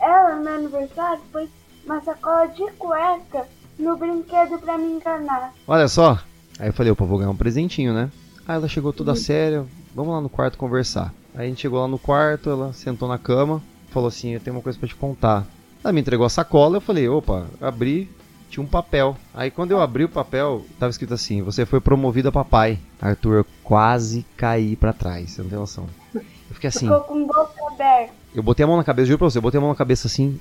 [0.00, 1.50] ela no meu aniversário, pôs
[1.84, 3.46] uma sacola de cueca
[3.78, 5.52] no brinquedo pra me enganar.
[5.66, 6.18] Olha só.
[6.58, 8.10] Aí eu falei, opa, vou ganhar um presentinho, né?
[8.46, 11.12] Aí ela chegou toda séria, vamos lá no quarto conversar.
[11.34, 14.56] Aí a gente chegou lá no quarto, ela sentou na cama, falou assim: Eu tenho
[14.56, 15.44] uma coisa para te contar.
[15.82, 18.08] Ela me entregou a sacola, eu falei: opa, abri,
[18.48, 19.16] tinha um papel.
[19.34, 22.78] Aí quando eu abri o papel, tava escrito assim: Você foi promovido a papai.
[23.00, 25.88] Arthur, eu quase caí para trás, você não tem noção.
[26.14, 26.86] Eu fiquei assim.
[26.86, 28.12] Ficou com boca aberta.
[28.34, 30.06] Eu botei a mão na cabeça, juro pra você, eu botei a mão na cabeça
[30.06, 30.38] assim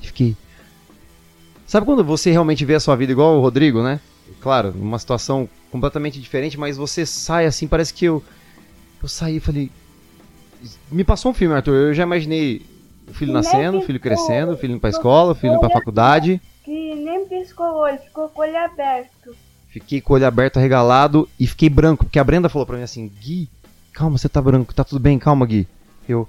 [0.00, 0.36] e fiquei.
[1.70, 4.00] Sabe quando você realmente vê a sua vida igual o Rodrigo, né?
[4.40, 8.20] Claro, numa situação completamente diferente, mas você sai assim, parece que eu.
[9.00, 9.70] Eu saí e falei.
[10.90, 11.74] Me passou um filme, Arthur.
[11.74, 12.66] Eu já imaginei
[13.06, 15.70] o filho nascendo, o filho crescendo, o filho indo pra escola, o filho indo pra
[15.70, 16.42] faculdade.
[16.64, 19.36] Que nem piscou o olho, ficou com o olho aberto.
[19.68, 22.82] Fiquei com o olho aberto, arregalado e fiquei branco, porque a Brenda falou pra mim
[22.82, 23.48] assim: Gui,
[23.92, 25.68] calma, você tá branco, tá tudo bem, calma, Gui.
[26.08, 26.28] Eu.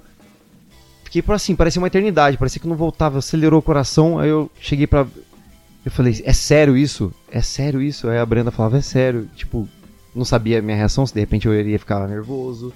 [1.04, 4.20] Fiquei por assim, parecia uma eternidade, parecia que não voltava, acelerou o coração.
[4.20, 5.08] Aí eu cheguei pra.
[5.86, 7.14] Eu falei: É sério isso?
[7.32, 8.08] É sério isso?
[8.10, 9.28] Aí a Brenda falava: É sério.
[9.36, 9.68] Tipo,
[10.16, 12.74] não sabia a minha reação, se de repente eu iria ficar nervoso.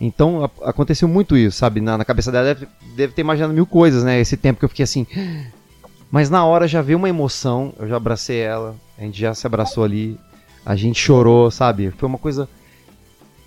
[0.00, 1.80] Então a- aconteceu muito isso, sabe?
[1.80, 4.20] Na, na cabeça dela deve, deve ter imaginado mil coisas, né?
[4.20, 5.06] Esse tempo que eu fiquei assim.
[6.10, 9.46] Mas na hora já veio uma emoção, eu já abracei ela, a gente já se
[9.46, 10.18] abraçou ali,
[10.64, 11.90] a gente chorou, sabe?
[11.96, 12.48] Foi uma coisa.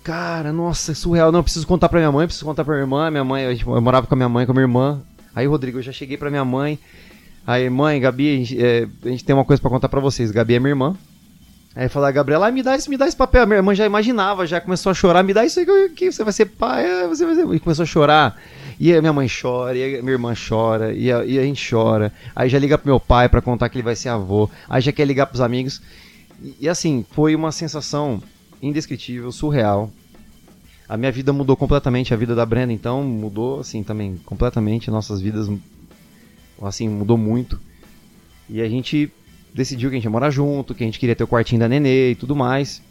[0.02, 1.30] Cara, nossa, é surreal.
[1.30, 3.10] Não, eu preciso contar pra minha mãe, preciso contar pra minha irmã.
[3.10, 5.00] Minha mãe, a gente- eu morava com a minha mãe, com a minha irmã.
[5.34, 6.78] Aí, Rodrigo, eu já cheguei pra minha mãe.
[7.48, 10.30] Aí, mãe, Gabi, a gente, é, a gente tem uma coisa pra contar pra vocês.
[10.30, 10.94] Gabi é minha irmã.
[11.74, 13.46] Aí fala, Gabriela, ah, me dá isso, me dá esse papel.
[13.46, 16.22] Minha irmã já imaginava, já começou a chorar, me dá isso aí que, que você
[16.22, 17.50] vai ser pai, é, você vai ser...
[17.54, 18.38] E começou a chorar.
[18.78, 21.66] E a minha mãe chora, e a minha irmã chora, e a, e a gente
[21.70, 22.12] chora.
[22.36, 24.50] Aí já liga pro meu pai pra contar que ele vai ser avô.
[24.68, 25.80] Aí já quer ligar pros amigos.
[26.42, 28.22] E, e assim, foi uma sensação
[28.60, 29.90] indescritível, surreal.
[30.86, 35.18] A minha vida mudou completamente, a vida da Brenda então mudou assim também completamente, nossas
[35.18, 35.48] vidas
[36.62, 37.60] assim mudou muito.
[38.48, 39.10] E a gente
[39.54, 41.68] decidiu que a gente ia morar junto, que a gente queria ter o quartinho da
[41.68, 42.82] Nenê e tudo mais.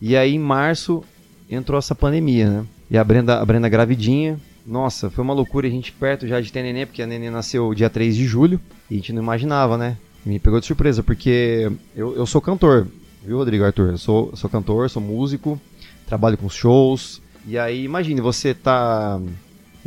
[0.00, 1.02] E aí em março
[1.48, 2.66] entrou essa pandemia, né?
[2.90, 4.38] E a Brenda, a Brenda gravidinha.
[4.66, 7.72] Nossa, foi uma loucura a gente perto já de ter nenê, porque a nenê nasceu
[7.72, 9.96] dia 3 de julho e a gente não imaginava, né?
[10.24, 12.88] Me pegou de surpresa, porque eu, eu sou cantor,
[13.24, 13.90] viu, Rodrigo Arthur?
[13.90, 15.60] Eu sou, sou cantor, sou músico,
[16.04, 17.22] trabalho com shows.
[17.46, 19.20] E aí, imagine, você tá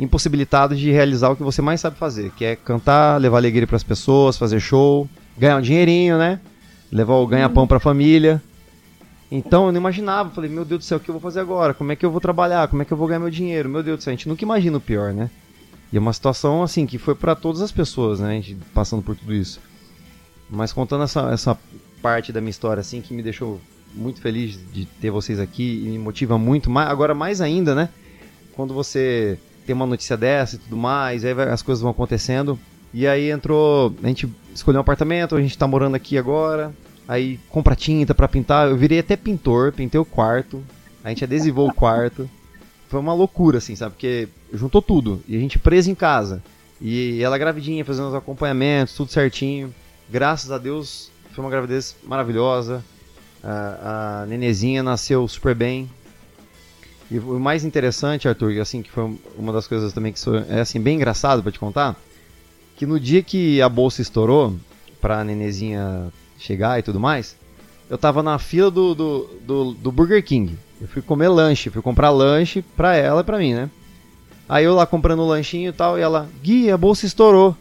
[0.00, 3.76] impossibilitado de realizar o que você mais sabe fazer, que é cantar, levar alegria para
[3.76, 6.40] as pessoas, fazer show, ganhar um dinheirinho, né?
[6.90, 8.42] Levar o ganha-pão para a família.
[9.30, 11.74] Então eu não imaginava, falei, meu Deus do céu, o que eu vou fazer agora?
[11.74, 12.66] Como é que eu vou trabalhar?
[12.66, 13.68] Como é que eu vou ganhar meu dinheiro?
[13.68, 15.30] Meu Deus do céu, a gente nunca imagina o pior, né?
[15.92, 18.30] E é uma situação assim que foi para todas as pessoas, né?
[18.30, 19.60] A gente passando por tudo isso.
[20.48, 21.58] Mas contando essa, essa
[22.00, 23.60] parte da minha história assim que me deixou
[23.94, 27.90] muito feliz de ter vocês aqui e me motiva muito, mais, agora mais ainda, né?
[28.54, 32.58] Quando você tem uma notícia dessa e tudo mais, aí as coisas vão acontecendo.
[32.92, 36.74] E aí entrou, a gente escolheu um apartamento, a gente tá morando aqui agora.
[37.06, 40.62] Aí compra tinta pra pintar, eu virei até pintor, pintei o quarto.
[41.02, 42.28] A gente adesivou o quarto.
[42.88, 43.94] Foi uma loucura assim, sabe?
[43.94, 46.42] Porque juntou tudo e a gente preso em casa.
[46.80, 49.74] E ela gravidinha, fazendo os acompanhamentos, tudo certinho.
[50.08, 52.84] Graças a Deus, foi uma gravidez maravilhosa.
[53.42, 55.88] A, a nenezinha nasceu super bem.
[57.10, 60.80] E o mais interessante, Arthur, assim, que foi uma das coisas também que é assim
[60.80, 61.96] bem engraçado pra te contar,
[62.76, 64.54] que no dia que a bolsa estourou
[65.00, 67.36] pra nenezinha chegar e tudo mais,
[67.88, 70.56] eu tava na fila do, do, do, do Burger King.
[70.80, 73.68] Eu fui comer lanche, fui comprar lanche pra ela e pra mim, né?
[74.48, 77.56] Aí eu lá comprando o lanchinho e tal, e ela, Gui, a bolsa estourou.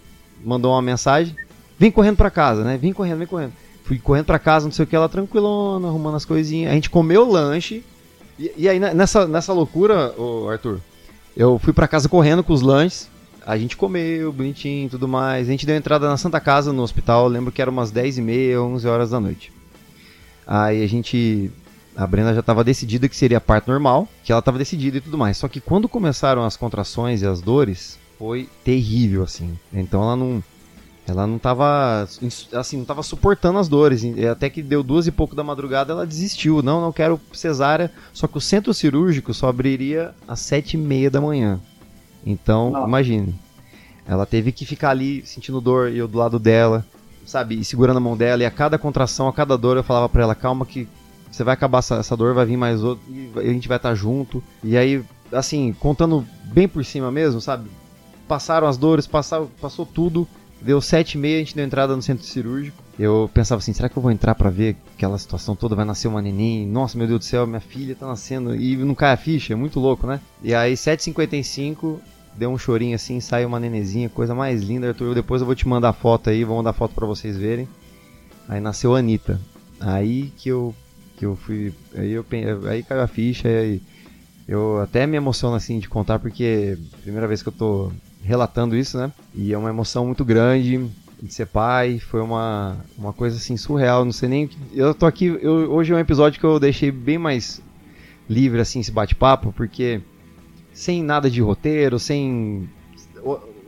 [0.46, 1.36] Mandou uma mensagem,
[1.78, 2.78] vem correndo pra casa, né?
[2.78, 3.54] Vem correndo, vem correndo.
[3.84, 6.72] Fui correndo pra casa, não sei o que, ela tranquilona, arrumando as coisinhas.
[6.72, 7.84] A gente comeu o lanche.
[8.40, 10.16] E, e aí, ne- nessa, nessa loucura,
[10.50, 10.80] Arthur,
[11.36, 13.10] eu fui pra casa correndo com os lanches.
[13.46, 15.48] A gente comeu, bonitinho e tudo mais.
[15.48, 17.28] A gente deu entrada na Santa Casa, no hospital.
[17.28, 19.52] Lembro que era umas 10 e meia, 11 horas da noite.
[20.48, 21.52] Aí a gente...
[21.96, 25.18] A Brenda já estava decidida que seria parto normal, que ela estava decidida e tudo
[25.18, 25.36] mais.
[25.36, 29.58] Só que quando começaram as contrações e as dores, foi terrível, assim.
[29.74, 30.44] Então ela não...
[31.10, 32.08] Ela não tava,
[32.54, 34.04] assim, não tava suportando as dores.
[34.32, 36.62] Até que deu duas e pouco da madrugada, ela desistiu.
[36.62, 37.92] Não, não quero cesárea.
[38.14, 41.60] Só que o centro cirúrgico só abriria às sete e meia da manhã.
[42.26, 43.34] Então, imagine.
[44.06, 46.86] Ela teve que ficar ali sentindo dor e eu do lado dela,
[47.26, 47.60] sabe?
[47.60, 48.44] E segurando a mão dela.
[48.44, 50.88] E a cada contração, a cada dor, eu falava pra ela: calma, que
[51.32, 53.04] você vai acabar essa, essa dor, vai vir mais outro.
[53.12, 54.44] E a gente vai estar junto.
[54.64, 57.70] E aí, assim, contando bem por cima mesmo, sabe?
[58.28, 60.28] Passaram as dores, passou, passou tudo.
[60.62, 62.84] Deu sete e meia, a gente deu entrada no centro cirúrgico.
[62.98, 65.76] Eu pensava assim, será que eu vou entrar pra ver aquela situação toda?
[65.76, 66.68] Vai nascer uma neném?
[66.68, 68.54] Nossa, meu Deus do céu, minha filha tá nascendo.
[68.56, 70.20] E não cai a ficha, é muito louco, né?
[70.44, 71.98] E aí, 7h55,
[72.36, 75.06] deu um chorinho assim, saiu uma nenezinha, coisa mais linda, Arthur.
[75.08, 77.68] Eu Depois eu vou te mandar foto aí, vou mandar foto pra vocês verem.
[78.48, 79.40] Aí nasceu a Anitta.
[79.80, 80.76] Aí que eu,
[81.16, 81.74] que eu fui...
[81.96, 82.26] Aí, eu,
[82.68, 83.82] aí caiu a ficha, aí
[84.46, 87.92] eu até me emociono assim de contar, porque é primeira vez que eu tô
[88.22, 89.12] relatando isso, né?
[89.34, 90.86] E é uma emoção muito grande
[91.22, 95.26] de ser pai, foi uma, uma coisa assim surreal, não sei nem eu tô aqui,
[95.42, 97.62] eu- hoje é um episódio que eu deixei bem mais
[98.30, 100.00] livre assim esse bate-papo, porque
[100.72, 102.70] sem nada de roteiro, sem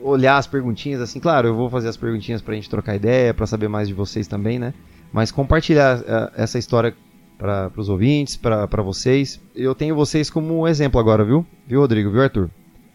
[0.02, 3.46] olhar as perguntinhas assim, claro, eu vou fazer as perguntinhas pra gente trocar ideia, pra
[3.46, 4.74] saber mais de vocês também, né?
[5.12, 6.96] Mas compartilhar eh, essa história
[7.38, 9.42] para os ouvintes, para vocês.
[9.54, 11.46] Eu tenho vocês como exemplo agora, viu?
[11.68, 12.10] Viu, Rodrigo?
[12.12, 12.50] Viu, Arthur?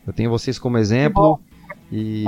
[0.07, 1.41] Eu tenho vocês como exemplo
[1.91, 2.25] e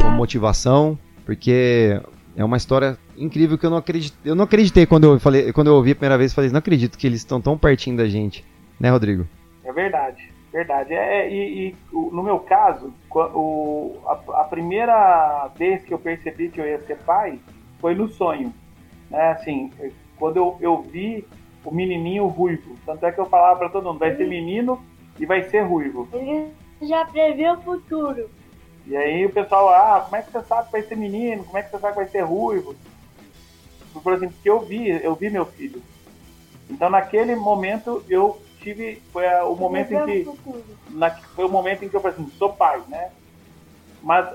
[0.00, 2.00] como motivação, porque
[2.36, 5.68] é uma história incrível que eu não acreditei, eu não acreditei quando eu falei, quando
[5.68, 8.44] eu ouvi a primeira vez, falei, não acredito que eles estão tão pertinho da gente,
[8.78, 9.26] né, Rodrigo?
[9.64, 10.92] É verdade, verdade.
[10.92, 16.60] É, e, e no meu caso, o, a, a, primeira vez que eu percebi que
[16.60, 17.38] eu ia ser pai
[17.80, 18.52] foi no sonho,
[19.10, 19.30] né?
[19.32, 19.70] Assim,
[20.16, 21.24] quando eu, eu vi
[21.64, 22.76] o menininho ruivo.
[22.84, 24.80] Tanto é que eu falava para todo mundo, vai ser menino
[25.18, 26.08] e vai ser ruivo.
[26.82, 28.28] Já previu o futuro.
[28.86, 31.44] E aí o pessoal, ah, como é que você sabe que vai ser menino?
[31.44, 32.74] Como é que você sabe que vai ser ruivo?
[34.02, 35.82] Por exemplo, porque eu vi, eu vi meu filho.
[36.68, 40.30] Então naquele momento eu tive, foi o momento em que,
[40.90, 43.10] na, foi o momento em que eu falei assim, sou pai, né?
[44.02, 44.28] Mas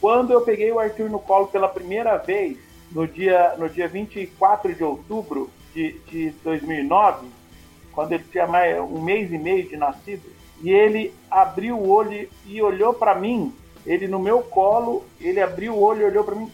[0.00, 2.58] quando eu peguei o Arthur no colo pela primeira vez,
[2.90, 7.28] no dia, no dia 24 de outubro, de, de 2009,
[7.92, 10.22] quando ele tinha mais um mês e meio de nascido,
[10.62, 13.54] e ele abriu o olho e olhou para mim,
[13.86, 16.50] ele no meu colo, ele abriu o olho e olhou para mim.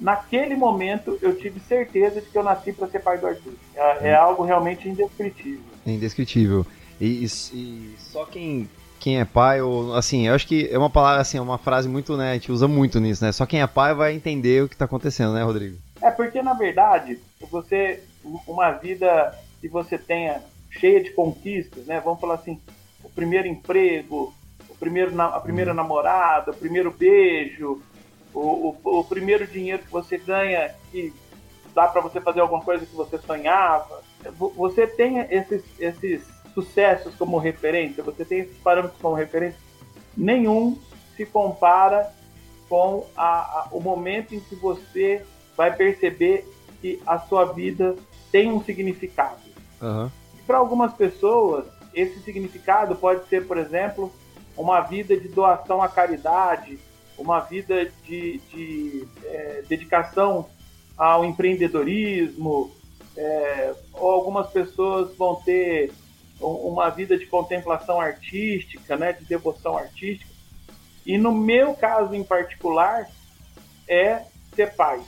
[0.00, 3.52] Naquele momento, eu tive certeza de que eu nasci para ser pai do Arthur.
[3.74, 5.60] É, é, algo realmente indescritível.
[5.84, 6.66] Indescritível.
[6.98, 10.88] E, e, e, só quem, quem é pai, ou assim, eu acho que é uma
[10.88, 13.32] palavra, assim, é uma frase muito, né, a gente usa muito nisso, né?
[13.32, 15.76] Só quem é pai vai entender o que está acontecendo, né, Rodrigo?
[16.00, 17.18] É porque, na verdade,
[17.50, 18.02] você
[18.46, 22.00] uma vida que você tenha cheia de conquistas, né?
[22.00, 22.60] Vamos falar assim,
[23.20, 24.32] primeiro emprego,
[24.66, 27.82] o primeiro, a primeira namorada, o primeiro beijo,
[28.32, 31.12] o, o, o primeiro dinheiro que você ganha que
[31.74, 34.02] dá para você fazer alguma coisa que você sonhava.
[34.56, 39.60] Você tem esses, esses sucessos como referência, você tem esses parâmetros como referência.
[40.16, 40.78] Nenhum
[41.14, 42.10] se compara
[42.70, 45.22] com a, a, o momento em que você
[45.54, 46.48] vai perceber
[46.80, 47.96] que a sua vida
[48.32, 49.42] tem um significado.
[49.82, 50.10] Uhum.
[50.46, 54.12] Para algumas pessoas, esse significado pode ser, por exemplo,
[54.56, 56.78] uma vida de doação à caridade,
[57.16, 60.48] uma vida de, de é, dedicação
[60.96, 62.70] ao empreendedorismo,
[63.16, 65.92] é, ou algumas pessoas vão ter
[66.40, 70.30] uma vida de contemplação artística, né, de devoção artística.
[71.04, 73.10] E no meu caso em particular,
[73.86, 74.22] é
[74.54, 75.02] ser pai.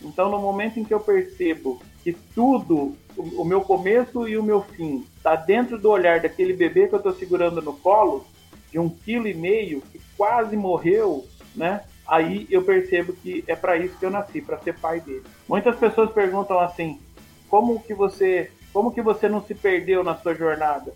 [0.00, 4.62] Então, no momento em que eu percebo que tudo, o, meu começo e o meu
[4.62, 8.26] fim, está dentro do olhar daquele bebê que eu estou segurando no colo,
[8.70, 11.82] de um quilo e meio, que quase morreu, né?
[12.06, 15.24] Aí eu percebo que é para isso que eu nasci, para ser pai dele.
[15.48, 17.00] Muitas pessoas perguntam assim:
[17.48, 20.92] como que você, como que você não se perdeu na sua jornada?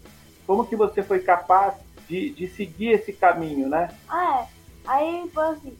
[0.46, 1.74] Como que você foi capaz
[2.08, 3.90] de, de seguir esse caminho, né?
[4.08, 4.54] Ah, é.
[4.86, 5.76] Aí, assim,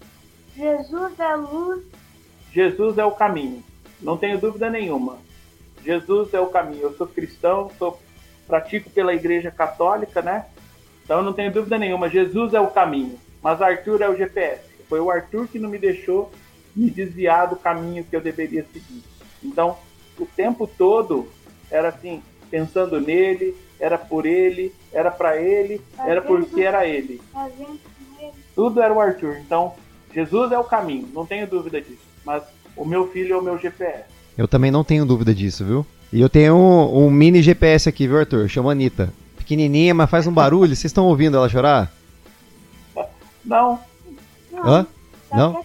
[0.56, 1.84] Jesus é luz.
[2.52, 3.62] Jesus é o caminho.
[4.04, 5.18] Não tenho dúvida nenhuma.
[5.82, 6.82] Jesus é o caminho.
[6.82, 7.98] Eu sou cristão, sou
[8.46, 10.46] pratico pela Igreja Católica, né?
[11.04, 12.08] Então não tenho dúvida nenhuma.
[12.08, 13.18] Jesus é o caminho.
[13.42, 14.62] Mas Arthur é o GPS.
[14.88, 16.30] Foi o Arthur que não me deixou
[16.76, 19.02] me desviar do caminho que eu deveria seguir.
[19.42, 19.76] Então,
[20.18, 21.28] o tempo todo
[21.70, 27.20] era assim, pensando nele, era por ele, era para ele, era porque era ele.
[28.54, 29.36] Tudo era o Arthur.
[29.38, 29.74] Então,
[30.12, 32.04] Jesus é o caminho, não tenho dúvida disso.
[32.24, 32.42] Mas
[32.76, 34.04] o meu filho é o meu GPS.
[34.36, 35.86] Eu também não tenho dúvida disso, viu?
[36.12, 38.48] E eu tenho um, um mini GPS aqui, viu, Arthur?
[38.48, 39.12] Chama Anitta.
[39.36, 40.74] Pequenininha, mas faz um barulho.
[40.74, 41.92] Vocês estão ouvindo ela chorar?
[43.44, 43.78] Não.
[44.64, 44.86] Hã?
[45.32, 45.64] Não?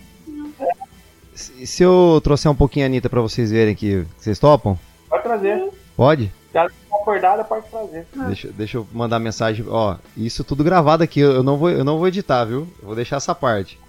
[1.34, 4.78] Se, se eu trouxer um pouquinho a Anitta pra vocês verem aqui, vocês topam?
[5.10, 5.69] Pode trazer.
[5.95, 6.32] Pode?
[6.52, 8.06] Se ela acordada, pode trazer.
[8.28, 9.65] Deixa, deixa eu mandar mensagem.
[9.67, 11.19] Ó, isso tudo gravado aqui.
[11.19, 12.67] Eu não vou, eu não vou editar, viu?
[12.82, 13.80] Eu vou deixar essa parte.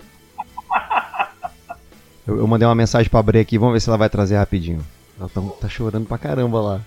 [2.26, 4.84] Eu, eu, mandei uma mensagem pra Bre aqui, vamos ver se ela vai trazer rapidinho.
[5.18, 6.80] Ela tá, tá chorando pra caramba lá.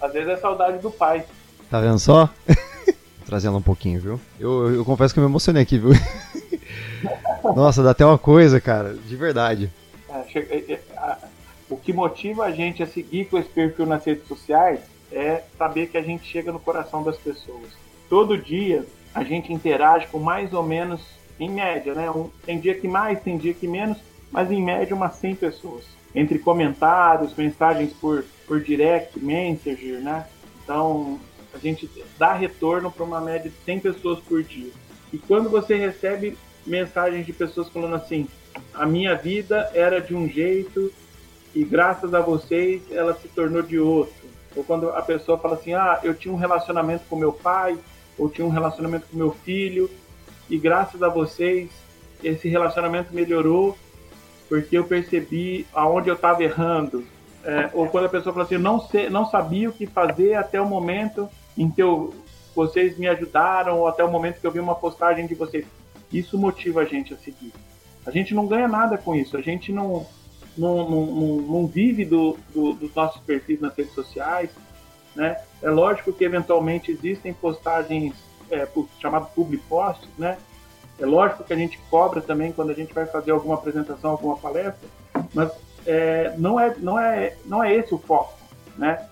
[0.00, 1.24] Às vezes é saudade do pai.
[1.70, 2.28] Tá vendo só?
[3.26, 4.20] Trazendo um pouquinho, viu?
[4.38, 5.90] Eu, eu confesso que eu me emocionei aqui, viu?
[7.54, 9.70] Nossa, dá até uma coisa, cara, de verdade.
[10.08, 10.80] É, é, é,
[11.68, 14.80] o que motiva a gente a seguir com esse perfil nas redes sociais
[15.12, 17.70] é saber que a gente chega no coração das pessoas.
[18.08, 21.00] Todo dia a gente interage com mais ou menos
[21.40, 22.10] em média, né?
[22.10, 23.98] Um, tem dia que mais, tem dia que menos,
[24.30, 25.84] mas em média umas 100 pessoas.
[26.14, 30.26] Entre comentários, mensagens por, por direct, messenger, né?
[30.62, 31.18] Então,
[31.54, 34.70] a gente dá retorno para uma média de 100 pessoas por dia.
[35.12, 38.28] E quando você recebe mensagens de pessoas falando assim:
[38.74, 40.92] a minha vida era de um jeito
[41.54, 44.28] e graças a vocês ela se tornou de outro.
[44.54, 47.78] Ou quando a pessoa fala assim: ah, eu tinha um relacionamento com meu pai,
[48.18, 49.90] ou tinha um relacionamento com meu filho,
[50.50, 51.70] e graças a vocês
[52.22, 53.78] esse relacionamento melhorou
[54.48, 57.04] porque eu percebi aonde eu estava errando
[57.42, 60.60] É, ou quando a pessoa fala assim, não, sei, não sabia o que fazer até
[60.60, 62.12] o momento em que eu,
[62.54, 65.64] vocês me ajudaram, ou até o momento que eu vi uma postagem de vocês.
[66.12, 67.52] Isso motiva a gente a seguir.
[68.04, 70.06] A gente não ganha nada com isso, a gente não,
[70.56, 74.50] não, não, não, não vive do, do, dos nossos perfis nas redes sociais.
[75.16, 75.36] Né?
[75.62, 78.14] É lógico que eventualmente existem postagens
[78.50, 78.66] é,
[79.00, 80.38] chamado public posts, né?
[80.98, 84.36] É lógico que a gente cobra também quando a gente vai fazer alguma apresentação, alguma
[84.36, 84.88] palestra,
[85.32, 85.50] mas
[85.86, 88.34] é, não, é, não, é, não é esse o foco,
[88.76, 89.06] né?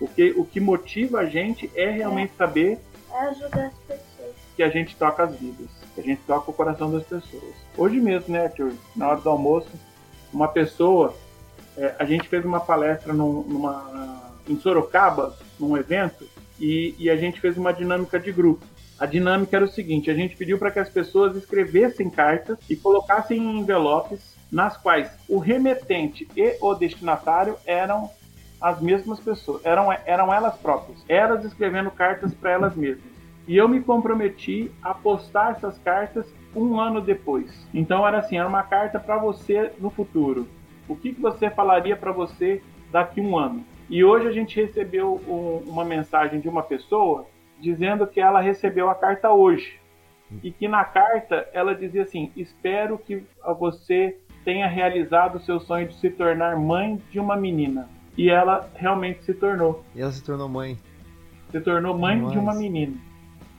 [0.00, 2.78] O que, o que motiva a gente é realmente saber
[3.12, 4.30] É ajudar as pessoas.
[4.56, 7.54] que a gente toca as vidas, que a gente toca o coração das pessoas.
[7.76, 9.68] Hoje mesmo, né, Arthur, na hora do almoço,
[10.32, 11.14] uma pessoa,
[11.76, 16.24] é, a gente fez uma palestra num- numa, em Sorocaba, num evento,
[16.60, 18.64] e, e a gente fez uma dinâmica de grupo.
[19.02, 22.76] A dinâmica era o seguinte: a gente pediu para que as pessoas escrevessem cartas e
[22.76, 28.08] colocassem em envelopes nas quais o remetente e o destinatário eram
[28.60, 33.10] as mesmas pessoas, eram, eram elas próprias, elas escrevendo cartas para elas mesmas.
[33.48, 37.50] E eu me comprometi a postar essas cartas um ano depois.
[37.74, 40.46] Então era assim, era uma carta para você no futuro.
[40.86, 42.62] O que, que você falaria para você
[42.92, 43.64] daqui um ano?
[43.90, 47.26] E hoje a gente recebeu um- uma mensagem de uma pessoa
[47.62, 49.80] dizendo que ela recebeu a carta hoje.
[50.42, 53.22] E que na carta ela dizia assim: Espero que
[53.58, 57.88] você tenha realizado o seu sonho de se tornar mãe de uma menina.
[58.18, 59.84] E ela realmente se tornou.
[59.94, 60.76] E ela se tornou mãe.
[61.50, 62.94] Se tornou mãe de uma menina.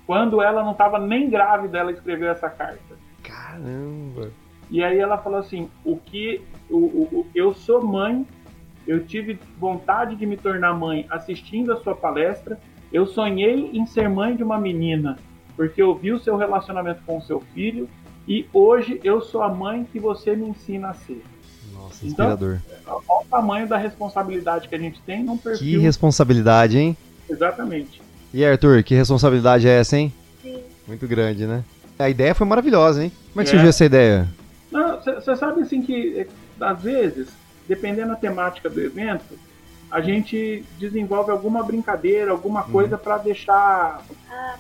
[0.05, 2.95] Quando ela não estava nem grávida, ela escreveu essa carta.
[3.23, 4.31] Caramba.
[4.69, 6.75] E aí ela falou assim: o que o-
[7.19, 8.25] o- eu sou mãe,
[8.87, 12.59] eu tive vontade de me tornar mãe assistindo a sua palestra.
[12.93, 15.17] Eu sonhei em ser mãe de uma menina
[15.57, 17.89] porque eu vi o seu relacionamento com o seu filho
[18.27, 21.21] e hoje eu sou a mãe que você me ensina a ser.
[21.73, 22.59] Nossa, Então, inspirador.
[22.87, 25.81] Olha o tamanho da responsabilidade que a gente tem num Que perfil.
[25.81, 26.95] responsabilidade, hein?
[27.29, 28.01] Exatamente.
[28.33, 30.13] E Arthur, que responsabilidade é essa, hein?
[30.41, 30.59] Sim.
[30.87, 31.63] Muito grande, né?
[31.99, 33.11] A ideia foi maravilhosa, hein?
[33.31, 33.53] Como é que É.
[33.53, 34.27] surgiu essa ideia?
[34.71, 36.27] Você sabe assim que, eh,
[36.59, 37.27] às vezes,
[37.67, 39.37] dependendo da temática do evento,
[39.93, 44.03] a gente desenvolve alguma brincadeira, alguma coisa para deixar.
[44.27, 44.57] Ah.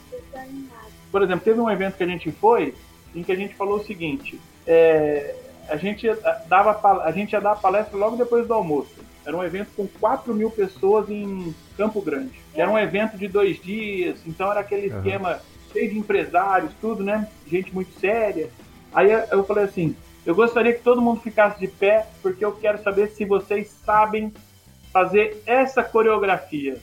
[1.11, 2.75] Por exemplo, teve um evento que a gente foi
[3.15, 5.35] em que a gente falou o seguinte: é,
[5.67, 6.07] a, gente
[6.47, 8.93] dava, a gente ia dar a palestra logo depois do almoço.
[9.25, 12.39] Era um evento com 4 mil pessoas em Campo Grande.
[12.53, 14.97] Era um evento de dois dias, então era aquele Aham.
[14.99, 15.39] esquema
[15.71, 17.27] cheio de empresários, tudo, né?
[17.47, 18.51] Gente muito séria.
[18.93, 19.95] Aí eu falei assim:
[20.27, 24.31] eu gostaria que todo mundo ficasse de pé, porque eu quero saber se vocês sabem
[24.93, 26.77] fazer essa coreografia.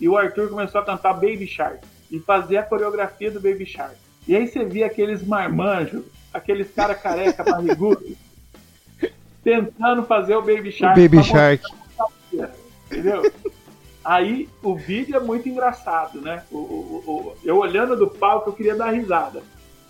[0.00, 1.78] E o Arthur começou a cantar Baby Shark
[2.10, 3.94] e fazer a coreografia do Baby Shark.
[4.26, 8.16] E aí você via aqueles marmanjos, aqueles cara careca barrigudo,
[9.44, 11.00] tentando fazer o Baby O Shark.
[11.00, 11.64] Baby pra Shark.
[12.90, 13.30] Entendeu?
[14.04, 16.42] Aí o vídeo é muito engraçado, né?
[16.50, 19.42] O, o- o- eu olhando do palco, eu queria dar risada.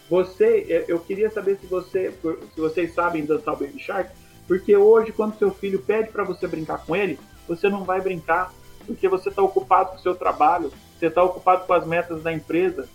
[0.09, 2.12] Você, eu- eu queria saber se você,
[2.54, 4.11] se vocês sabem dançar o Baby Shark,
[4.48, 7.18] porque hoje quando seu filho pede para você brincar com ele,
[7.50, 8.54] você não vai brincar,
[8.86, 12.32] porque você está ocupado com o seu trabalho, você está ocupado com as metas da
[12.32, 12.88] empresa,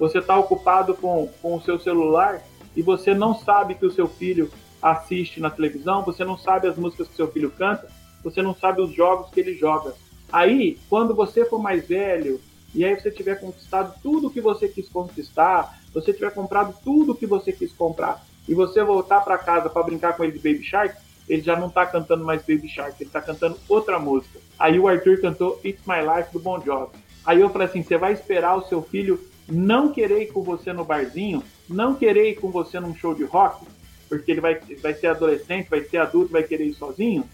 [0.00, 2.42] você está ocupado com, com o seu celular
[2.74, 4.50] e você não sabe que o seu filho
[4.82, 7.88] assiste na televisão, você não sabe as músicas que seu filho canta,
[8.24, 9.94] você não sabe os jogos que ele joga.
[10.32, 12.40] Aí, quando você for mais velho
[12.74, 17.26] e aí você tiver conquistado tudo que você quis conquistar, você tiver comprado tudo que
[17.26, 20.96] você quis comprar e você voltar para casa para brincar com ele de Baby Shark,
[21.32, 24.38] ele já não tá cantando mais Baby Shark, ele tá cantando outra música.
[24.58, 26.92] Aí o Arthur cantou It's My Life do Bon Jovi.
[27.24, 29.18] Aí eu falei assim, você vai esperar o seu filho
[29.48, 33.24] não querer ir com você no barzinho, não querer ir com você num show de
[33.24, 33.64] rock,
[34.10, 37.24] porque ele vai, vai ser adolescente, vai ser adulto, vai querer ir sozinho,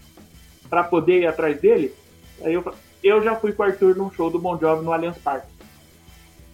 [0.69, 1.93] para poder ir atrás dele?
[2.41, 2.63] Aí eu
[3.03, 5.47] eu já fui com o Arthur num show do Bon Jovi no Allianz Parque.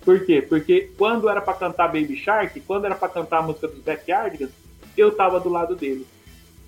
[0.03, 0.41] Por quê?
[0.41, 4.51] Porque quando era para cantar Baby Shark, quando era para cantar a música dos Backyardigans,
[4.97, 6.05] eu tava do lado dele.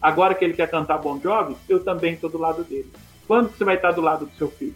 [0.02, 2.92] Agora que ele quer cantar Bon Jovi, eu também tô do lado dele.
[3.28, 4.76] Quando você vai estar do lado do seu filho?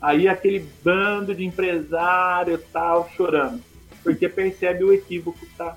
[0.00, 3.60] Aí aquele bando de empresário tal chorando,
[4.02, 5.76] porque percebe o equívoco que tá,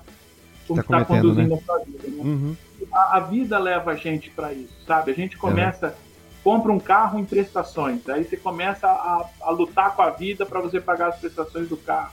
[0.74, 1.60] Tá tá cometendo, conduzindo né?
[1.60, 2.08] a sua vida.
[2.08, 2.22] Né?
[2.24, 2.56] Uhum.
[2.92, 5.12] a, a vida leva a gente para isso, sabe?
[5.12, 5.96] A gente começa,
[6.42, 10.60] compra um carro em prestações, aí você começa a, a lutar com a vida para
[10.60, 12.12] você pagar as prestações do carro.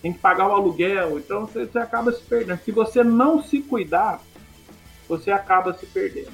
[0.00, 2.60] Tem que pagar o aluguel, então você, você acaba se perdendo.
[2.64, 4.20] Se você não se cuidar,
[5.08, 6.32] você acaba se perdendo.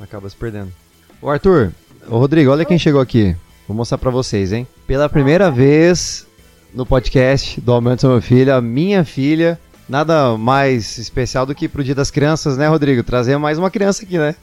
[0.00, 0.72] Acaba se perdendo.
[1.20, 1.72] Ô Arthur,
[2.08, 3.34] ô Rodrigo, olha quem chegou aqui.
[3.66, 4.66] Vou mostrar pra vocês, hein?
[4.86, 6.26] Pela primeira vez
[6.72, 9.58] no podcast do Aumento do Meu Filho, a minha filha.
[9.88, 13.02] Nada mais especial do que pro Dia das Crianças, né, Rodrigo?
[13.04, 14.34] Trazer mais uma criança aqui, né?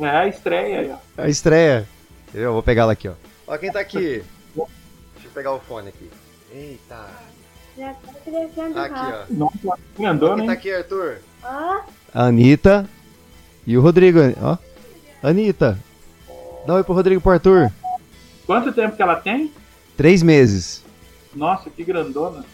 [0.00, 1.22] É a estreia aí, ó.
[1.22, 1.86] A estreia.
[2.34, 3.12] Eu vou pegar ela aqui, ó.
[3.46, 4.22] Ó quem tá aqui.
[4.54, 6.10] Deixa eu pegar o fone aqui.
[6.52, 7.06] Eita.
[7.78, 9.44] Já tá crescendo Aqui, rápido.
[9.44, 9.50] ó.
[9.66, 10.58] Nossa, grandona, Quem tá hein?
[10.58, 11.16] aqui, Arthur?
[11.44, 11.80] Ó,
[12.14, 12.88] A Anitta
[13.66, 14.58] e o Rodrigo, ó.
[15.22, 15.78] Anitta.
[16.66, 17.72] Dá um oi pro Rodrigo e pro Arthur.
[18.46, 19.52] Quanto tempo que ela tem?
[19.96, 20.82] Três meses.
[21.34, 22.44] Nossa, que grandona.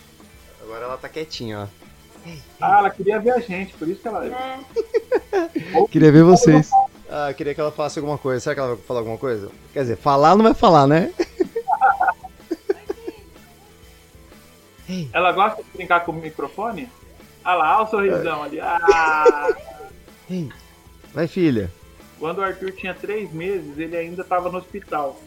[0.63, 1.67] Agora ela tá quietinha, ó.
[2.61, 4.27] Ah, ela queria ver a gente, por isso que ela.
[4.27, 4.59] é.
[5.91, 6.71] Queria ver vocês.
[7.09, 8.41] Ah, queria que ela falasse alguma coisa.
[8.41, 9.51] Será que ela vai falar alguma coisa?
[9.73, 11.11] Quer dizer, falar não vai falar, né?
[15.13, 16.89] Ela gosta de brincar com o microfone?
[17.49, 18.61] Ah lá, olha o sorrisão ali.
[18.61, 19.57] Ah!
[21.15, 21.73] Vai, filha.
[22.19, 25.19] Quando o Arthur tinha três meses, ele ainda estava no hospital.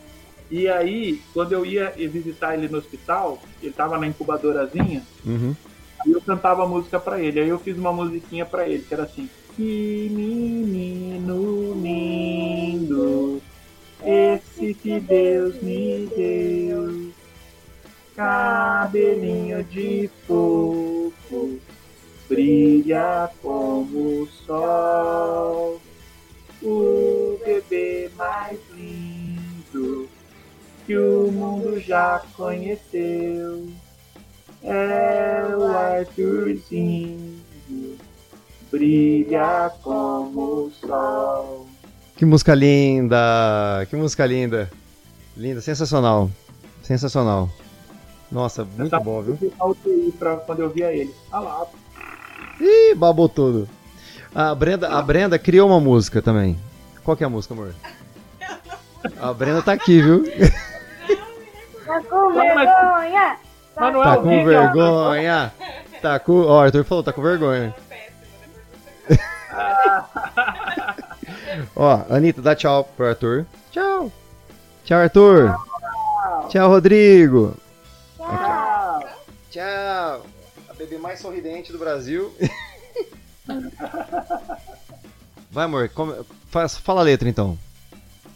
[0.48, 5.56] E aí, quando eu ia visitar ele no hospital, ele estava na incubadorazinha, Uhum.
[6.06, 7.40] aí eu cantava música pra ele.
[7.40, 13.42] Aí eu fiz uma musiquinha pra ele, que era assim: Que menino lindo,
[14.06, 17.12] esse que Deus me deu,
[18.16, 21.60] cabelinho de fogo,
[22.32, 25.82] brilha como o sol,
[26.64, 30.08] o bebê mais lindo
[30.86, 33.68] que o mundo já conheceu.
[34.64, 37.38] É o Arthurzinho,
[38.72, 41.68] brilha como o sol.
[42.16, 43.86] Que música linda!
[43.90, 44.72] Que música linda!
[45.36, 46.32] Linda, sensacional.
[46.82, 47.50] Sensacional.
[48.32, 49.38] Nossa, muito bom, viu?
[49.42, 51.14] Eu pra quando eu via ele.
[51.30, 51.68] Ah lá,
[52.62, 53.68] Ih, babou tudo.
[54.34, 56.57] A Brenda, a Brenda criou uma música também.
[57.03, 57.74] Qual que é a música, amor?
[59.20, 60.24] A Brenda tá aqui, viu?
[61.86, 63.32] Tá com vergonha.
[63.32, 63.38] é
[63.76, 65.53] Tá o com vergonha.
[66.01, 66.41] Tá com.
[66.41, 67.76] Ó, o Arthur falou, tá com vergonha.
[71.76, 73.45] Ó, Anitta, dá tchau pro Arthur.
[73.72, 74.12] Tchau.
[74.86, 75.55] Tchau, Arthur.
[76.49, 77.55] Tchau, Rodrigo.
[81.12, 82.34] Mais sorridente do Brasil.
[85.51, 86.16] Vai, amor, come-
[86.49, 87.57] faz- fala a letra então.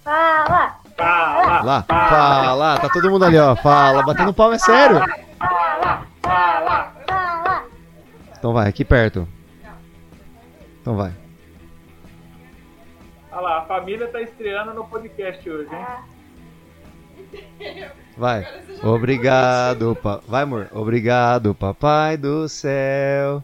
[0.04, 3.56] Fala, fala, Lá, fala, tá todo mundo ali, ó.
[3.56, 5.00] Fala, batendo palma, é sério.
[5.40, 6.94] fala, fala.
[7.08, 7.64] fala.
[8.38, 9.26] Então vai, aqui perto.
[10.82, 11.14] Então vai.
[13.32, 15.86] Olha lá, a família tá estreando no podcast hoje, hein?
[18.18, 18.48] Vai.
[18.82, 20.22] Obrigado, pa...
[20.28, 20.70] vai, amor.
[20.72, 23.44] Obrigado, papai do céu.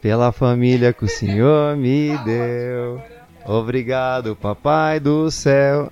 [0.00, 3.00] Pela família que o Senhor me deu.
[3.44, 5.90] Obrigado, papai do céu.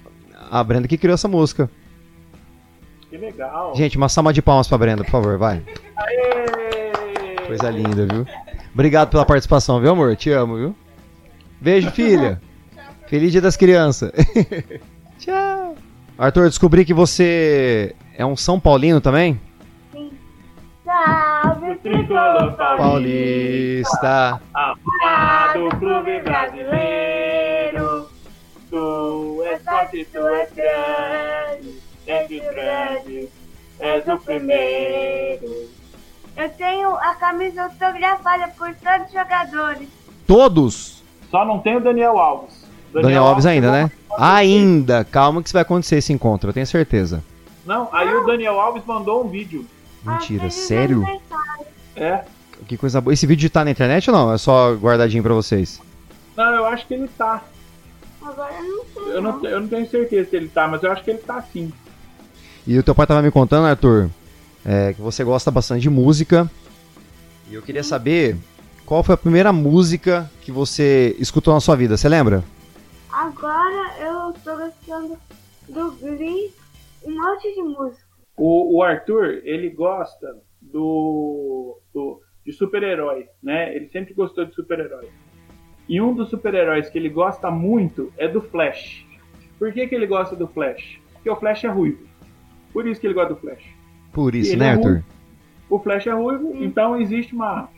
[0.50, 1.70] A Brenda que criou essa música.
[3.08, 3.74] Que legal.
[3.74, 5.62] Gente, uma salva de palmas pra Brenda, por favor, vai.
[5.96, 7.46] Aê!
[7.46, 8.26] Coisa linda, viu?
[8.74, 10.14] Obrigado pela participação, viu, amor?
[10.16, 10.76] Te amo, viu?
[11.60, 12.40] Beijo, filha.
[13.06, 14.12] Feliz Dia das Crianças.
[15.18, 15.74] Tchau.
[16.18, 19.40] Arthur, descobri que você é um São Paulino também?
[19.92, 20.10] Sim.
[20.84, 24.40] Salve, tricolor Paulista.
[24.54, 28.08] Amado clube brasileiro,
[28.70, 31.74] tu és forte, tu és grande,
[32.06, 33.28] entre os grandes,
[33.78, 35.68] és o primeiro.
[36.36, 39.88] Eu tenho a camisa autografada por todos os jogadores.
[40.26, 41.02] Todos?
[41.30, 42.65] Só não tem o Daniel Alves.
[43.02, 43.90] Daniel Alves ainda, né?
[44.18, 45.04] Ainda.
[45.04, 47.22] Calma que você vai acontecer esse encontro, eu tenho certeza.
[47.64, 49.66] Não, aí o Daniel Alves mandou um vídeo.
[50.04, 51.04] Mentira, Ah, sério?
[51.96, 52.20] É.
[52.68, 53.12] Que coisa boa.
[53.12, 54.32] Esse vídeo tá na internet ou não?
[54.32, 55.80] É só guardadinho pra vocês?
[56.36, 57.42] Não, eu acho que ele tá.
[58.22, 59.14] Agora eu não sei.
[59.16, 61.42] Eu não, eu não tenho certeza se ele tá, mas eu acho que ele tá
[61.52, 61.72] sim.
[62.66, 64.08] E o teu pai tava me contando, Arthur,
[64.64, 66.50] é, que você gosta bastante de música.
[67.50, 68.36] E eu queria saber
[68.84, 72.42] qual foi a primeira música que você escutou na sua vida, você lembra?
[73.16, 75.16] Agora eu tô gostando
[75.70, 76.52] do Glee,
[77.02, 78.04] um monte de música.
[78.36, 83.74] O, o Arthur, ele gosta do, do de super-herói, né?
[83.74, 85.08] Ele sempre gostou de super-herói.
[85.88, 89.06] E um dos super-heróis que ele gosta muito é do Flash.
[89.58, 91.00] Por que, que ele gosta do Flash?
[91.14, 92.06] Porque o Flash é ruivo.
[92.70, 93.64] Por isso que ele gosta do Flash.
[94.12, 95.02] Por isso, Ele né, é Arthur?
[95.70, 97.70] O Flash é ruivo, então existe uma,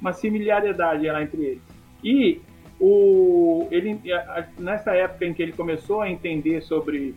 [0.00, 1.62] uma similaridade lá entre eles.
[2.02, 2.40] E
[2.80, 4.00] o, ele,
[4.58, 7.14] nessa época em que ele começou a entender sobre,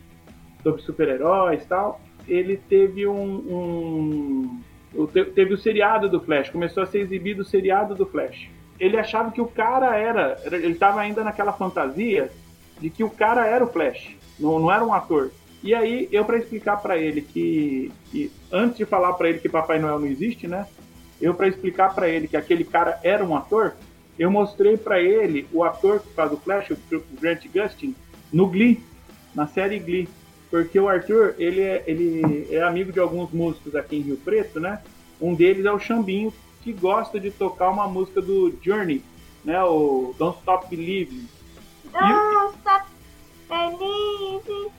[0.63, 4.61] sobre super-heróis tal, ele teve um,
[4.95, 8.49] um- teve o seriado do Flash, começou a ser exibido o seriado do Flash.
[8.79, 12.31] Ele achava que o cara era, era- ele estava ainda naquela fantasia
[12.79, 15.31] de que o cara era o Flash, não, não era um ator.
[15.61, 19.49] E aí, eu para explicar para ele que, que antes de falar para ele que
[19.49, 20.65] Papai Noel não existe, né?
[21.21, 23.73] Eu para explicar para ele que aquele cara era um ator,
[24.19, 26.77] eu mostrei para ele o ator que faz o Flash, o
[27.19, 27.95] Grant Gustin,
[28.31, 28.83] no Glee,
[29.33, 30.09] na série Glee.
[30.51, 34.59] Porque o Arthur, ele é, ele é amigo de alguns músicos aqui em Rio Preto,
[34.59, 34.81] né?
[35.21, 39.01] Um deles é o Xambinho, que gosta de tocar uma música do Journey,
[39.45, 39.63] né?
[39.63, 41.25] O Don't Stop Believing.
[41.93, 42.85] Don't stop
[43.47, 44.71] believing.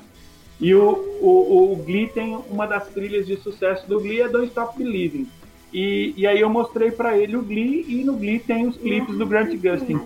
[0.61, 4.49] E o, o, o Glee tem uma das trilhas de sucesso do Glee é Don't
[4.49, 5.27] Stop Believing.
[5.73, 9.17] E, e aí eu mostrei para ele o Glee e no Glee tem os clipes
[9.17, 10.01] do Grant Gustin.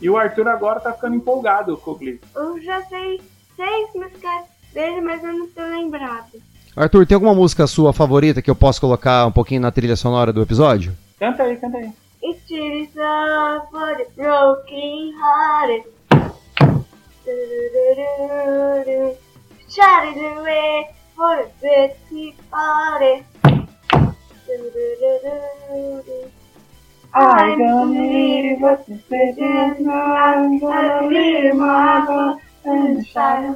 [0.00, 2.20] E o Arthur agora tá ficando empolgado com o Glee.
[2.34, 3.20] Eu já sei
[3.54, 6.42] seis músicas dele, mas eu não tô lembrado.
[6.74, 10.32] Arthur, tem alguma música sua favorita que eu posso colocar um pouquinho na trilha sonora
[10.32, 10.96] do episódio?
[11.18, 11.92] Canta aí, canta aí.
[12.24, 15.84] It is love for the broken hearted.
[19.68, 21.94] Shout it away for the
[22.50, 23.24] party.
[28.60, 28.86] What
[29.88, 32.36] I'm gonna leave my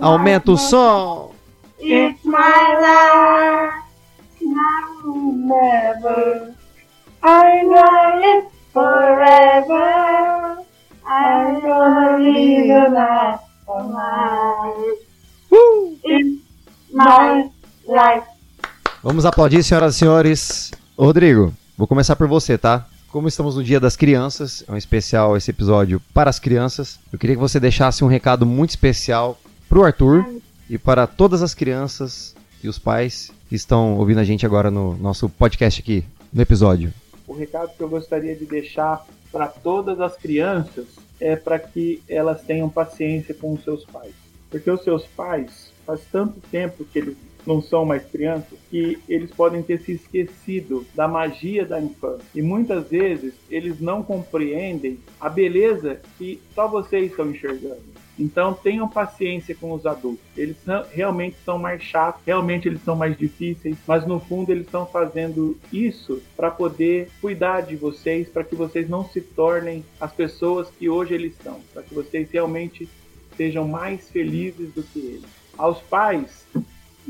[0.01, 1.31] Aumenta o som!
[1.79, 3.85] It's my life.
[4.41, 6.55] Now never.
[7.23, 10.65] I know it forever.
[11.07, 14.97] I'm gonna live a life of mine.
[16.05, 16.43] It's
[16.93, 17.51] my
[17.87, 18.27] life.
[19.03, 20.73] Vamos aplaudir, senhoras e senhores.
[20.99, 22.89] Rodrigo, vou começar por você, tá?
[23.13, 26.99] Como estamos no Dia das Crianças, é um especial esse episódio para as crianças.
[27.13, 29.39] Eu queria que você deixasse um recado muito especial
[29.69, 30.25] pro Arthur
[30.71, 32.35] e para todas as crianças
[32.65, 36.95] e os pais que estão ouvindo a gente agora no nosso podcast aqui, no episódio.
[37.29, 40.87] O recado que eu gostaria de deixar para todas as crianças
[41.21, 44.15] é para que elas tenham paciência com os seus pais.
[44.51, 47.17] Porque os seus pais, faz tanto tempo que eles
[47.47, 52.27] não são mais crianças, que eles podem ter se esquecido da magia da infância.
[52.35, 57.97] E muitas vezes eles não compreendem a beleza que só vocês estão enxergando.
[58.19, 60.25] Então tenham paciência com os adultos.
[60.37, 64.65] Eles são- realmente são mais chatos, realmente eles são mais difíceis, mas no fundo eles
[64.65, 70.13] estão fazendo isso para poder cuidar de vocês, para que vocês não se tornem as
[70.13, 72.89] pessoas que hoje eles são, para que vocês realmente
[73.37, 75.25] sejam mais felizes do que eles.
[75.59, 76.47] Aos pais,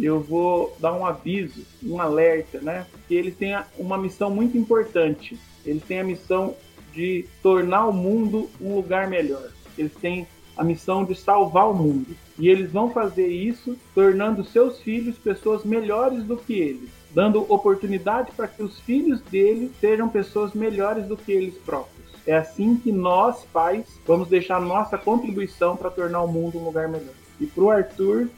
[0.04, 2.86] eu vou dar um aviso, um alerta, né?
[3.08, 5.38] Que eles têm a- uma missão muito importante.
[5.64, 6.54] Eles têm a missão
[6.92, 9.50] de tornar o mundo um lugar melhor.
[9.76, 10.26] Eles têm
[10.56, 12.16] a missão de salvar o mundo.
[12.38, 18.32] E eles vão fazer isso tornando seus filhos pessoas melhores do que eles, dando oportunidade
[18.32, 22.06] para que os filhos deles sejam pessoas melhores do que eles próprios.
[22.26, 26.88] É assim que nós, pais, vamos deixar nossa contribuição para tornar o mundo um lugar
[26.88, 27.14] melhor.
[27.40, 28.28] E para o Arthur,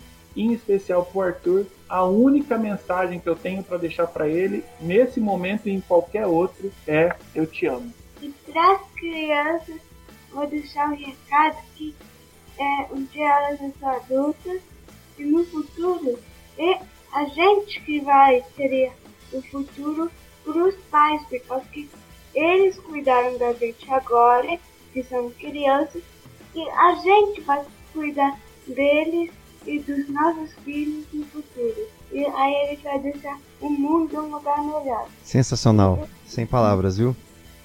[0.40, 4.64] em especial para o Arthur, a única mensagem que eu tenho para deixar para ele,
[4.80, 7.92] nesse momento e em qualquer outro, é: Eu te amo.
[8.22, 9.80] E para as crianças,
[10.32, 11.94] vou deixar um recado que
[12.58, 14.60] é, um dia elas vão ser adultas
[15.18, 16.18] e no futuro
[16.58, 16.80] é
[17.12, 18.92] a gente que vai ter
[19.32, 20.10] o futuro
[20.44, 21.88] para os pais, porque
[22.34, 24.58] eles cuidaram da gente agora,
[24.92, 26.02] que são crianças,
[26.54, 29.30] e a gente vai cuidar deles
[29.66, 31.88] e dos nossos filhos no futuro.
[32.12, 35.08] E aí a gente vai deixar o mundo um lugar melhor.
[35.22, 36.08] Sensacional.
[36.26, 37.14] Sem palavras, viu?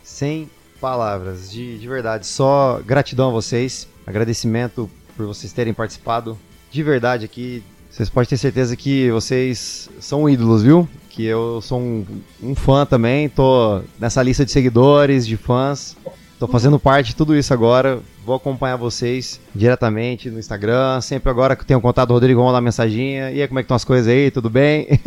[0.03, 0.49] Sem
[0.81, 1.49] palavras.
[1.49, 2.27] De, de verdade.
[2.27, 3.87] Só gratidão a vocês.
[4.05, 6.37] Agradecimento por vocês terem participado.
[6.69, 7.63] De verdade aqui.
[7.89, 10.89] Vocês podem ter certeza que vocês são ídolos, viu?
[11.09, 12.05] Que eu sou um,
[12.41, 13.29] um fã também.
[13.29, 15.95] Tô nessa lista de seguidores, de fãs.
[16.43, 18.01] Tô fazendo parte de tudo isso agora.
[18.25, 20.99] Vou acompanhar vocês diretamente no Instagram.
[20.99, 23.31] Sempre agora que tenho contato do Rodrigo, vou mandar mensaginha.
[23.31, 24.29] E aí, como é que estão as coisas aí?
[24.29, 24.99] Tudo bem?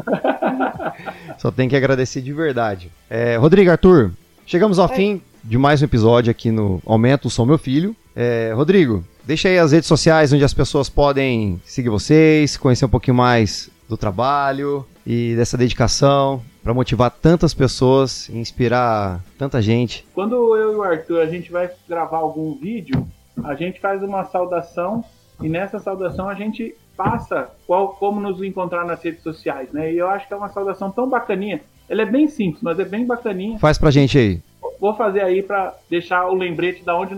[1.36, 2.90] Só tenho que agradecer de verdade.
[3.10, 4.12] É, Rodrigo, Arthur,
[4.46, 7.94] chegamos ao fim de mais um episódio aqui no Aumento Sou Meu Filho.
[8.16, 12.88] É, Rodrigo, deixa aí as redes sociais onde as pessoas podem seguir vocês, conhecer um
[12.88, 20.04] pouquinho mais do trabalho e dessa dedicação para motivar tantas pessoas e inspirar tanta gente.
[20.12, 23.06] Quando eu e o Arthur a gente vai gravar algum vídeo,
[23.44, 25.04] a gente faz uma saudação
[25.40, 29.92] e nessa saudação a gente passa qual, como nos encontrar nas redes sociais, né?
[29.92, 31.60] E eu acho que é uma saudação tão bacaninha.
[31.88, 33.60] Ela é bem simples, mas é bem bacaninha.
[33.60, 34.40] Faz pra gente aí.
[34.80, 37.16] Vou fazer aí para deixar o lembrete da onde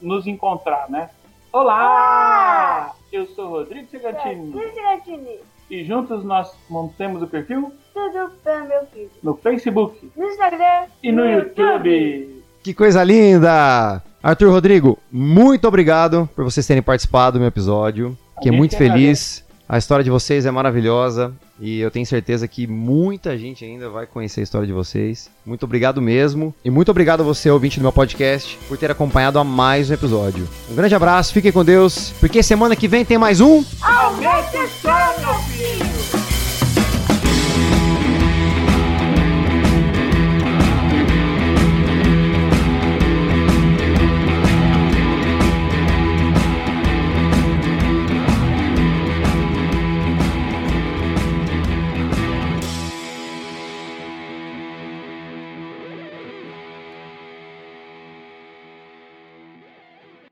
[0.00, 1.10] nos encontrar, né?
[1.52, 2.94] Olá!
[3.12, 5.38] Eu sou Rodrigo Segantini Gatini,
[5.70, 9.10] e juntos nós montamos o perfil tudo para meu filho.
[9.22, 12.42] no Facebook No Instagram e no YouTube.
[12.62, 14.02] Que coisa linda!
[14.22, 18.16] Arthur Rodrigo, muito obrigado por vocês terem participado do meu episódio.
[18.34, 23.36] Fiquei muito feliz A história de vocês é maravilhosa e eu tenho certeza que muita
[23.36, 25.28] gente ainda vai conhecer a história de vocês.
[25.44, 26.54] Muito obrigado mesmo.
[26.64, 29.94] E muito obrigado a você, ouvinte do meu podcast, por ter acompanhado a mais um
[29.94, 30.46] episódio.
[30.70, 33.64] Um grande abraço, fiquem com Deus, porque semana que vem tem mais um.
[33.82, 35.55] Aumenta o som!